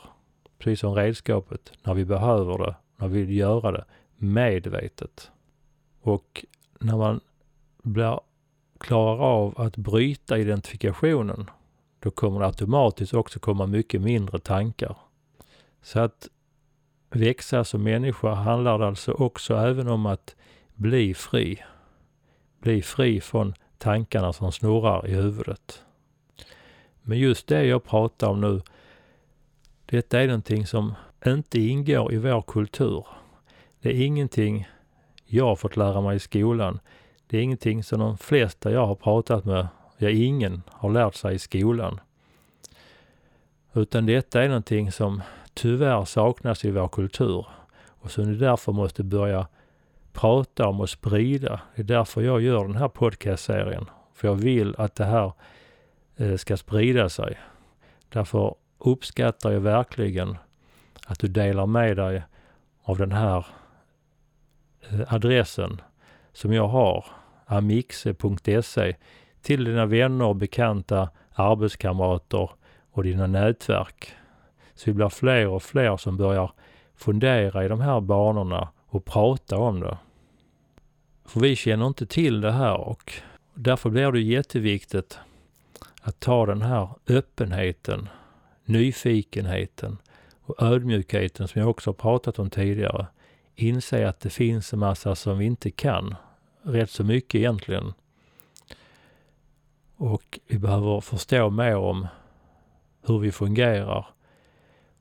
precis 0.59 0.81
som 0.81 0.95
redskapet, 0.95 1.73
när 1.83 1.95
vi 1.95 2.05
behöver 2.05 2.59
det, 2.59 2.75
när 2.97 3.09
vi 3.09 3.23
vill 3.23 3.37
göra 3.37 3.73
det, 3.73 3.85
medvetet. 4.17 5.31
Och 6.01 6.45
när 6.81 6.97
man 6.97 7.21
blir, 7.83 8.21
klarar 8.79 9.19
av 9.19 9.61
att 9.61 9.77
bryta 9.77 10.39
identifikationen, 10.39 11.51
då 11.99 12.11
kommer 12.11 12.41
det 12.41 12.47
automatiskt 12.47 13.15
också 13.15 13.39
komma 13.39 13.67
mycket 13.67 14.01
mindre 14.01 14.39
tankar. 14.39 14.97
Så 15.83 16.01
att 16.01 16.29
växa 17.11 17.65
som 17.65 17.83
människa 17.83 18.35
handlar 18.35 18.79
det 18.79 18.87
alltså 18.87 19.13
också 19.13 19.55
även 19.55 19.89
om 19.89 20.07
att 20.07 20.37
bli 20.75 21.15
fri. 21.15 21.63
Bli 22.61 22.83
fri 22.83 23.21
från 23.21 23.55
tankarna 23.79 24.33
som 24.33 24.53
snurrar 24.53 25.07
i 25.07 25.15
huvudet. 25.15 25.83
Men 27.03 27.19
just 27.19 27.47
det 27.47 27.65
jag 27.65 27.85
pratar 27.85 28.29
om 28.29 28.41
nu, 28.41 28.61
detta 29.87 30.21
är 30.21 30.27
någonting 30.27 30.67
som 30.67 30.95
inte 31.27 31.61
ingår 31.61 32.13
i 32.13 32.19
vår 32.19 32.43
kultur. 32.43 33.07
Det 33.81 33.89
är 33.89 34.07
ingenting 34.07 34.69
jag 35.25 35.45
har 35.45 35.57
fått 35.57 35.77
lära 35.77 36.01
mig 36.01 36.17
i 36.17 36.21
skolan. 36.21 36.81
Det 37.27 37.39
är 37.39 37.43
ingenting 37.43 37.83
som 37.83 38.01
de 38.01 38.19
flesta 38.19 38.71
jag 38.71 38.87
har 38.87 38.95
pratat 38.95 39.45
med, 39.45 39.69
ja 39.99 40.11
ingen, 40.11 40.63
har 40.71 40.91
lärt 40.91 41.15
sig 41.15 41.35
i 41.35 41.39
skolan. 41.39 42.01
Utan 43.73 44.07
detta 44.07 44.43
är 44.43 44.49
någonting 44.49 44.93
som 44.93 45.23
tyvärr 45.55 46.05
saknas 46.05 46.65
i 46.65 46.71
vår 46.71 46.89
kultur 46.89 47.47
och 47.77 48.11
som 48.11 48.31
vi 48.31 48.37
därför 48.37 48.73
måste 48.73 49.03
börja 49.03 49.47
prata 50.14 50.66
om 50.66 50.81
och 50.81 50.90
sprida. 50.90 51.61
Det 51.74 51.83
är 51.83 51.87
därför 51.87 52.22
jag 52.22 52.40
gör 52.40 52.64
den 52.64 52.77
här 52.77 52.88
podcastserien. 52.88 53.90
För 54.14 54.29
jag 54.29 54.35
vill 54.35 54.74
att 54.79 54.94
det 54.94 55.05
här 55.05 55.33
eh, 56.16 56.37
ska 56.37 56.57
sprida 56.57 57.09
sig. 57.09 57.38
Därför 58.09 58.55
uppskattar 58.79 59.53
jag 59.53 59.61
verkligen 59.61 60.37
att 61.07 61.18
du 61.18 61.29
delar 61.29 61.66
med 61.66 61.96
dig 61.96 62.22
av 62.83 62.98
den 62.98 63.12
här 63.12 63.46
eh, 64.90 65.14
adressen 65.14 65.81
som 66.33 66.53
jag 66.53 66.68
har, 66.68 67.05
amixe.se, 67.46 68.96
till 69.42 69.64
dina 69.64 69.87
vänner 69.87 70.24
och 70.24 70.37
bekanta, 70.37 71.09
arbetskamrater 71.35 72.50
och 72.90 73.03
dina 73.03 73.27
nätverk. 73.27 74.12
Så 74.74 74.90
vi 74.90 74.94
blir 74.94 75.09
fler 75.09 75.48
och 75.48 75.62
fler 75.62 75.96
som 75.96 76.16
börjar 76.16 76.50
fundera 76.94 77.64
i 77.64 77.68
de 77.68 77.81
här 77.81 78.00
banorna 78.00 78.68
och 78.87 79.05
prata 79.05 79.59
om 79.59 79.81
det. 79.81 79.98
För 81.25 81.41
vi 81.41 81.57
känner 81.57 81.87
inte 81.87 82.07
till 82.07 82.41
det 82.41 82.53
här 82.53 82.81
och 82.81 83.13
därför 83.55 83.91
blir 83.91 84.13
det 84.13 84.21
jätteviktigt 84.21 85.19
att 86.03 86.21
ta 86.21 86.47
den 86.47 86.63
här 86.63 86.89
öppenheten, 87.09 88.09
nyfikenheten 88.65 89.99
och 90.43 90.63
ödmjukheten 90.63 91.49
som 91.49 91.61
jag 91.61 91.71
också 91.71 91.91
har 91.91 91.95
pratat 91.95 92.39
om 92.39 92.51
tidigare. 92.51 93.07
Inse 93.55 94.09
att 94.09 94.21
det 94.21 94.31
finns 94.31 94.73
en 94.73 94.79
massa 94.79 95.15
som 95.15 95.39
vi 95.39 95.45
inte 95.45 95.71
kan. 95.71 96.15
Rätt 96.63 96.91
så 96.91 97.05
mycket 97.05 97.35
egentligen. 97.35 97.93
Och 99.97 100.41
vi 100.47 100.59
behöver 100.59 101.01
förstå 101.01 101.51
mer 101.51 101.77
om 101.77 102.07
hur 103.07 103.19
vi 103.19 103.33
fungerar. 103.33 104.07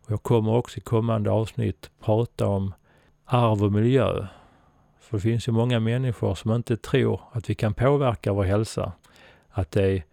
Och 0.06 0.12
jag 0.12 0.24
kommer 0.24 0.54
också 0.54 0.78
i 0.78 0.82
kommande 0.82 1.32
avsnitt 1.32 1.90
prata 2.00 2.48
om 2.48 2.74
arv 3.26 3.64
och 3.64 3.72
miljö. 3.72 4.28
För 5.04 5.18
det 5.18 5.22
finns 5.22 5.48
ju 5.48 5.52
många 5.52 5.80
människor 5.80 6.36
som 6.36 6.52
inte 6.52 6.78
tror 6.78 7.22
att 7.32 7.50
vi 7.50 7.56
kan 7.56 7.74
påverka 7.74 8.34
vår 8.34 8.44
hälsa. 8.44 8.92
Att 9.50 9.72
det 9.72 9.84
är 9.84 10.04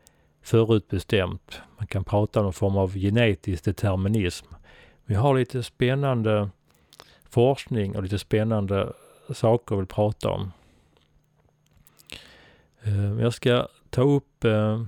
förutbestämt. 0.42 1.60
Man 1.78 1.86
kan 1.86 2.04
prata 2.04 2.40
om 2.40 2.44
någon 2.44 2.52
form 2.52 2.76
av 2.76 2.94
genetisk 2.94 3.64
determinism. 3.64 4.46
Vi 5.04 5.14
har 5.14 5.38
lite 5.38 5.62
spännande 5.62 6.50
forskning 7.28 7.96
och 7.96 8.02
lite 8.02 8.18
spännande 8.18 8.92
saker 9.34 9.74
vi 9.74 9.80
vill 9.80 9.86
prata 9.86 10.30
om. 10.30 10.52
Eh, 12.82 13.22
jag 13.22 13.34
ska 13.34 13.68
ta 13.90 14.02
upp 14.02 14.44
eh, 14.44 14.82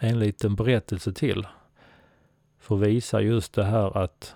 en 0.00 0.18
liten 0.18 0.54
berättelse 0.54 1.12
till 1.12 1.46
för 2.60 2.74
att 2.74 2.80
visa 2.80 3.20
just 3.20 3.54
det 3.54 3.64
här 3.64 3.96
att 3.96 4.34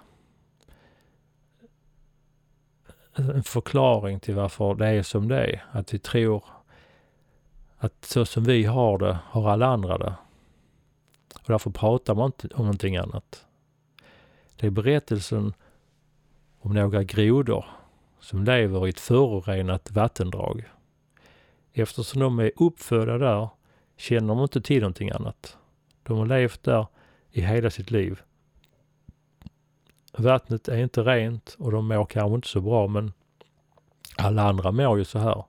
en 3.18 3.42
förklaring 3.42 4.20
till 4.20 4.34
varför 4.34 4.74
det 4.74 4.86
är 4.86 5.02
som 5.02 5.28
det 5.28 5.44
är. 5.44 5.64
Att 5.72 5.94
vi 5.94 5.98
tror 5.98 6.44
att 7.78 8.04
så 8.04 8.24
som 8.24 8.44
vi 8.44 8.64
har 8.64 8.98
det, 8.98 9.18
har 9.24 9.50
alla 9.50 9.66
andra 9.66 9.98
det. 9.98 10.14
Och 11.34 11.52
därför 11.52 11.70
pratar 11.70 12.14
man 12.14 12.26
inte 12.26 12.48
om 12.54 12.64
någonting 12.64 12.96
annat. 12.96 13.46
Det 14.56 14.66
är 14.66 14.70
berättelsen 14.70 15.54
om 16.58 16.74
några 16.74 17.02
grodor 17.02 17.64
som 18.20 18.44
lever 18.44 18.86
i 18.86 18.90
ett 18.90 19.00
förorenat 19.00 19.90
vattendrag. 19.90 20.64
Eftersom 21.72 22.20
de 22.20 22.38
är 22.38 22.52
uppfödda 22.56 23.18
där 23.18 23.48
känner 23.96 24.28
de 24.34 24.42
inte 24.42 24.60
till 24.60 24.80
någonting 24.80 25.10
annat. 25.10 25.56
De 26.02 26.18
har 26.18 26.26
levt 26.26 26.62
där 26.62 26.86
i 27.30 27.40
hela 27.40 27.70
sitt 27.70 27.90
liv. 27.90 28.22
Vattnet 30.16 30.68
är 30.68 30.78
inte 30.78 31.02
rent 31.02 31.56
och 31.58 31.72
de 31.72 31.88
mår 31.88 32.04
kanske 32.04 32.34
inte 32.34 32.48
så 32.48 32.60
bra 32.60 32.86
men 32.86 33.12
alla 34.16 34.42
andra 34.42 34.72
mår 34.72 34.98
ju 34.98 35.04
så 35.04 35.18
här. 35.18 35.44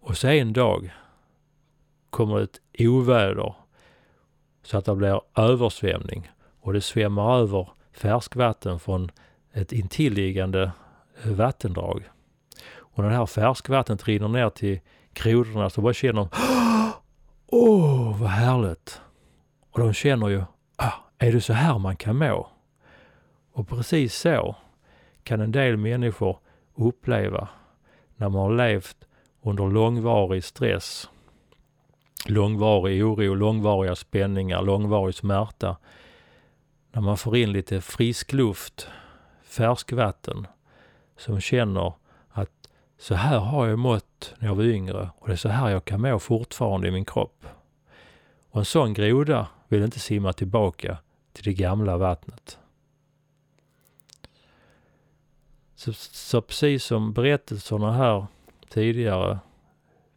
Och 0.00 0.16
så 0.16 0.28
en 0.28 0.52
dag 0.52 0.94
kommer 2.10 2.40
ett 2.40 2.60
oväder 2.78 3.54
så 4.62 4.78
att 4.78 4.84
det 4.84 4.94
blir 4.94 5.20
översvämning 5.34 6.30
och 6.60 6.72
det 6.72 6.80
svämmar 6.80 7.38
över 7.38 7.68
färskvatten 7.92 8.78
från 8.78 9.10
ett 9.52 9.72
intilliggande 9.72 10.70
eh, 11.24 11.32
vattendrag. 11.32 12.10
Och 12.74 13.02
när 13.02 13.10
det 13.10 13.16
här 13.16 13.26
färskvattnet 13.26 14.08
rinner 14.08 14.28
ner 14.28 14.50
till 14.50 14.80
grodorna 15.14 15.70
så 15.70 15.80
bara 15.80 15.92
känner 15.92 16.20
de 16.20 16.28
Åh, 17.46 18.10
oh, 18.10 18.20
vad 18.20 18.30
härligt! 18.30 19.00
Och 19.70 19.80
de 19.80 19.92
känner 19.92 20.28
ju, 20.28 20.42
ah, 20.76 20.92
är 21.18 21.32
det 21.32 21.40
så 21.40 21.52
här 21.52 21.78
man 21.78 21.96
kan 21.96 22.18
må? 22.18 22.48
Och 23.56 23.68
precis 23.68 24.14
så 24.14 24.56
kan 25.22 25.40
en 25.40 25.52
del 25.52 25.76
människor 25.76 26.38
uppleva 26.74 27.48
när 28.16 28.28
man 28.28 28.40
har 28.40 28.56
levt 28.56 28.96
under 29.42 29.66
långvarig 29.66 30.44
stress, 30.44 31.10
långvarig 32.26 33.04
oro, 33.04 33.34
långvariga 33.34 33.94
spänningar, 33.94 34.62
långvarig 34.62 35.14
smärta. 35.14 35.76
När 36.92 37.02
man 37.02 37.16
får 37.16 37.36
in 37.36 37.52
lite 37.52 37.80
frisk 37.80 38.32
luft, 38.32 38.88
färskvatten, 39.42 40.46
som 41.16 41.40
känner 41.40 41.92
att 42.28 42.68
så 42.98 43.14
här 43.14 43.38
har 43.38 43.66
jag 43.66 43.78
mått 43.78 44.34
när 44.38 44.48
jag 44.48 44.54
var 44.54 44.64
yngre 44.64 45.10
och 45.18 45.26
det 45.26 45.34
är 45.34 45.36
så 45.36 45.48
här 45.48 45.70
jag 45.70 45.84
kan 45.84 46.00
må 46.00 46.18
fortfarande 46.18 46.88
i 46.88 46.90
min 46.90 47.04
kropp. 47.04 47.46
Och 48.50 48.58
en 48.58 48.64
sån 48.64 48.94
groda 48.94 49.46
vill 49.68 49.82
inte 49.82 49.98
simma 50.00 50.32
tillbaka 50.32 50.98
till 51.32 51.44
det 51.44 51.52
gamla 51.52 51.96
vattnet. 51.96 52.58
Så, 55.76 55.92
så 55.92 56.40
precis 56.40 56.84
som 56.84 57.12
berättelserna 57.12 57.92
här 57.92 58.26
tidigare 58.68 59.38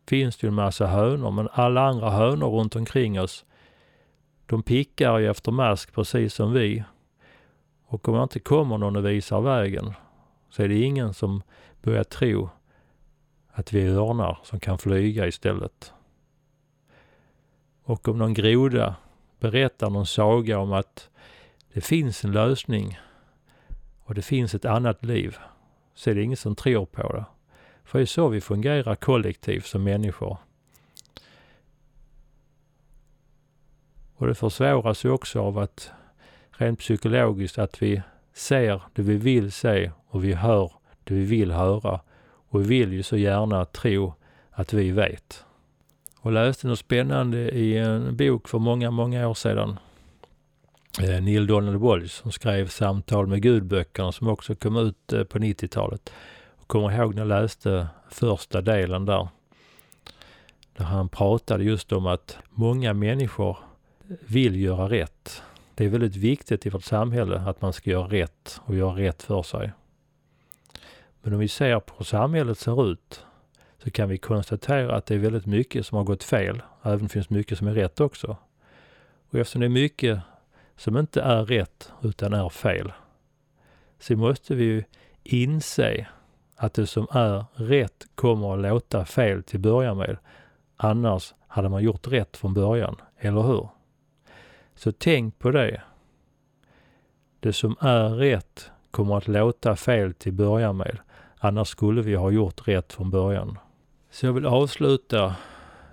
finns 0.07 0.37
det 0.37 0.45
ju 0.45 0.49
en 0.49 0.55
massa 0.55 0.87
hönor, 0.87 1.31
men 1.31 1.49
alla 1.51 1.81
andra 1.81 2.09
hönor 2.09 2.49
runt 2.49 2.75
omkring 2.75 3.21
oss, 3.21 3.45
de 4.45 4.63
pickar 4.63 5.17
ju 5.17 5.29
efter 5.29 5.51
mask 5.51 5.93
precis 5.93 6.33
som 6.33 6.53
vi. 6.53 6.83
Och 7.85 8.07
om 8.07 8.15
det 8.15 8.23
inte 8.23 8.39
kommer 8.39 8.77
någon 8.77 8.95
och 8.95 9.05
visar 9.05 9.41
vägen 9.41 9.93
så 10.49 10.63
är 10.63 10.67
det 10.67 10.81
ingen 10.81 11.13
som 11.13 11.41
börjar 11.81 12.03
tro 12.03 12.49
att 13.51 13.73
vi 13.73 13.81
är 13.81 13.89
örnar 13.89 14.39
som 14.43 14.59
kan 14.59 14.77
flyga 14.77 15.27
istället. 15.27 15.93
Och 17.83 18.07
om 18.07 18.17
någon 18.17 18.33
groda 18.33 18.95
berättar 19.39 19.89
någon 19.89 20.05
saga 20.05 20.59
om 20.59 20.73
att 20.73 21.09
det 21.73 21.81
finns 21.81 22.25
en 22.25 22.31
lösning 22.31 22.99
och 24.09 24.15
det 24.15 24.21
finns 24.21 24.55
ett 24.55 24.65
annat 24.65 25.05
liv, 25.05 25.37
så 25.99 26.09
är 26.09 26.15
det 26.15 26.23
ingen 26.23 26.37
som 26.37 26.55
tror 26.55 26.85
på 26.85 27.13
det. 27.13 27.25
För 27.83 27.99
det 27.99 28.03
är 28.03 28.05
så 28.05 28.27
vi 28.27 28.41
fungerar 28.41 28.95
kollektivt 28.95 29.65
som 29.65 29.83
människor. 29.83 30.37
Och 34.15 34.27
det 34.27 34.35
försvåras 34.35 35.05
ju 35.05 35.09
också 35.09 35.41
av 35.41 35.57
att 35.57 35.91
rent 36.51 36.79
psykologiskt 36.79 37.57
att 37.57 37.81
vi 37.81 38.01
ser 38.33 38.81
det 38.93 39.01
vi 39.01 39.15
vill 39.15 39.51
se 39.51 39.91
och 40.07 40.23
vi 40.23 40.33
hör 40.33 40.71
det 41.03 41.13
vi 41.13 41.25
vill 41.25 41.51
höra. 41.51 41.99
Och 42.49 42.61
vi 42.61 42.67
vill 42.67 42.93
ju 42.93 43.03
så 43.03 43.17
gärna 43.17 43.65
tro 43.65 44.13
att 44.51 44.73
vi 44.73 44.91
vet. 44.91 45.45
Och 46.19 46.31
läste 46.31 46.67
något 46.67 46.79
spännande 46.79 47.51
i 47.51 47.77
en 47.77 48.15
bok 48.15 48.47
för 48.47 48.59
många, 48.59 48.91
många 48.91 49.27
år 49.27 49.33
sedan. 49.33 49.79
Eh, 50.97 51.21
Neil 51.21 51.47
Donald 51.47 51.77
Walsh 51.77 52.21
som 52.21 52.31
skrev 52.31 52.67
Samtal 52.67 53.27
med 53.27 53.41
Gudböckerna 53.41 54.11
som 54.11 54.27
också 54.27 54.55
kom 54.55 54.75
ut 54.75 55.13
eh, 55.13 55.23
på 55.23 55.39
90-talet. 55.39 56.13
Jag 56.59 56.67
kommer 56.67 56.91
ihåg 56.91 57.15
när 57.15 57.21
jag 57.21 57.27
läste 57.27 57.87
första 58.09 58.61
delen 58.61 59.05
där. 59.05 59.27
Där 60.77 60.85
han 60.85 61.09
pratade 61.09 61.63
just 61.63 61.91
om 61.91 62.05
att 62.05 62.37
många 62.49 62.93
människor 62.93 63.57
vill 64.19 64.61
göra 64.61 64.89
rätt. 64.89 65.41
Det 65.75 65.85
är 65.85 65.89
väldigt 65.89 66.15
viktigt 66.15 66.65
i 66.65 66.69
vårt 66.69 66.83
samhälle 66.83 67.39
att 67.39 67.61
man 67.61 67.73
ska 67.73 67.89
göra 67.89 68.07
rätt 68.07 68.61
och 68.65 68.75
göra 68.75 68.95
rätt 68.95 69.23
för 69.23 69.43
sig. 69.43 69.71
Men 71.21 71.33
om 71.33 71.39
vi 71.39 71.47
ser 71.47 71.79
på 71.79 71.93
hur 71.97 72.05
samhället 72.05 72.57
ser 72.57 72.91
ut 72.91 73.25
så 73.83 73.91
kan 73.91 74.09
vi 74.09 74.17
konstatera 74.17 74.95
att 74.95 75.05
det 75.05 75.15
är 75.15 75.19
väldigt 75.19 75.45
mycket 75.45 75.85
som 75.85 75.97
har 75.97 76.05
gått 76.05 76.23
fel. 76.23 76.61
Även 76.83 77.09
finns 77.09 77.29
mycket 77.29 77.57
som 77.57 77.67
är 77.67 77.73
rätt 77.73 77.99
också. 77.99 78.37
Och 79.29 79.39
eftersom 79.39 79.61
det 79.61 79.67
är 79.67 79.69
mycket 79.69 80.19
som 80.79 80.97
inte 80.97 81.21
är 81.21 81.45
rätt 81.45 81.91
utan 82.01 82.33
är 82.33 82.49
fel 82.49 82.91
så 83.99 84.15
måste 84.15 84.55
vi 84.55 84.63
ju 84.63 84.83
inse 85.23 86.07
att 86.55 86.73
det 86.73 86.87
som 86.87 87.07
är 87.11 87.45
rätt 87.53 88.07
kommer 88.15 88.53
att 88.53 88.59
låta 88.59 89.05
fel 89.05 89.43
till 89.43 89.59
början 89.59 89.97
med. 89.97 90.17
Annars 90.77 91.33
hade 91.47 91.69
man 91.69 91.83
gjort 91.83 92.07
rätt 92.07 92.37
från 92.37 92.53
början, 92.53 92.95
eller 93.17 93.41
hur? 93.41 93.69
Så 94.75 94.91
tänk 94.91 95.39
på 95.39 95.51
det. 95.51 95.81
Det 97.39 97.53
som 97.53 97.75
är 97.79 98.09
rätt 98.09 98.71
kommer 98.91 99.17
att 99.17 99.27
låta 99.27 99.75
fel 99.75 100.13
till 100.13 100.33
början 100.33 100.77
med. 100.77 100.97
Annars 101.37 101.67
skulle 101.67 102.01
vi 102.01 102.15
ha 102.15 102.31
gjort 102.31 102.67
rätt 102.67 102.93
från 102.93 103.09
början. 103.09 103.57
Så 104.11 104.25
jag 104.25 104.33
vill 104.33 104.45
avsluta 104.45 105.35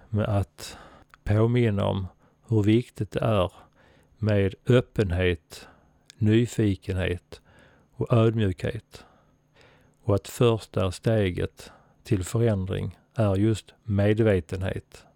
med 0.09 0.25
att 0.25 0.79
påminna 1.25 1.87
om 1.87 2.07
hur 2.49 2.62
viktigt 2.62 3.11
det 3.11 3.20
är 3.20 3.53
med 4.18 4.55
öppenhet, 4.66 5.68
nyfikenhet 6.18 7.40
och 7.92 8.12
ödmjukhet. 8.12 9.05
Och 10.02 10.14
att 10.14 10.29
första 10.29 10.92
steget 10.92 11.72
till 12.02 12.24
förändring 12.24 12.98
är 13.14 13.37
just 13.37 13.74
medvetenhet. 13.83 15.07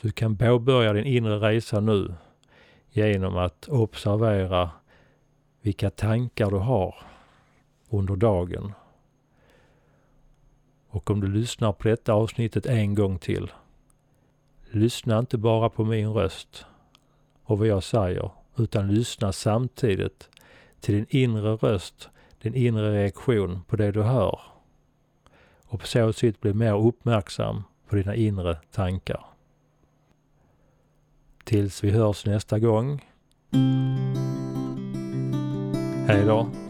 Du 0.00 0.10
kan 0.10 0.36
påbörja 0.36 0.92
din 0.92 1.04
inre 1.04 1.36
resa 1.36 1.80
nu 1.80 2.14
genom 2.90 3.36
att 3.36 3.68
observera 3.68 4.70
vilka 5.60 5.90
tankar 5.90 6.50
du 6.50 6.56
har 6.56 6.94
under 7.88 8.16
dagen. 8.16 8.72
Och 10.88 11.10
om 11.10 11.20
du 11.20 11.26
lyssnar 11.26 11.72
på 11.72 11.88
detta 11.88 12.12
avsnittet 12.12 12.66
en 12.66 12.94
gång 12.94 13.18
till, 13.18 13.52
lyssna 14.70 15.18
inte 15.18 15.38
bara 15.38 15.68
på 15.68 15.84
min 15.84 16.12
röst 16.12 16.66
och 17.50 17.58
vad 17.58 17.68
jag 17.68 17.82
säger, 17.82 18.30
utan 18.56 18.94
lyssna 18.94 19.32
samtidigt 19.32 20.28
till 20.80 20.94
din 20.94 21.06
inre 21.08 21.56
röst, 21.56 22.08
din 22.42 22.54
inre 22.54 22.92
reaktion 22.92 23.62
på 23.68 23.76
det 23.76 23.92
du 23.92 24.02
hör. 24.02 24.40
Och 25.66 25.80
på 25.80 25.86
så 25.86 26.12
sätt 26.12 26.40
bli 26.40 26.54
mer 26.54 26.86
uppmärksam 26.86 27.62
på 27.88 27.96
dina 27.96 28.14
inre 28.14 28.58
tankar. 28.72 29.24
Tills 31.44 31.84
vi 31.84 31.90
hörs 31.90 32.26
nästa 32.26 32.58
gång. 32.58 33.04
Hej 36.06 36.24
då! 36.26 36.69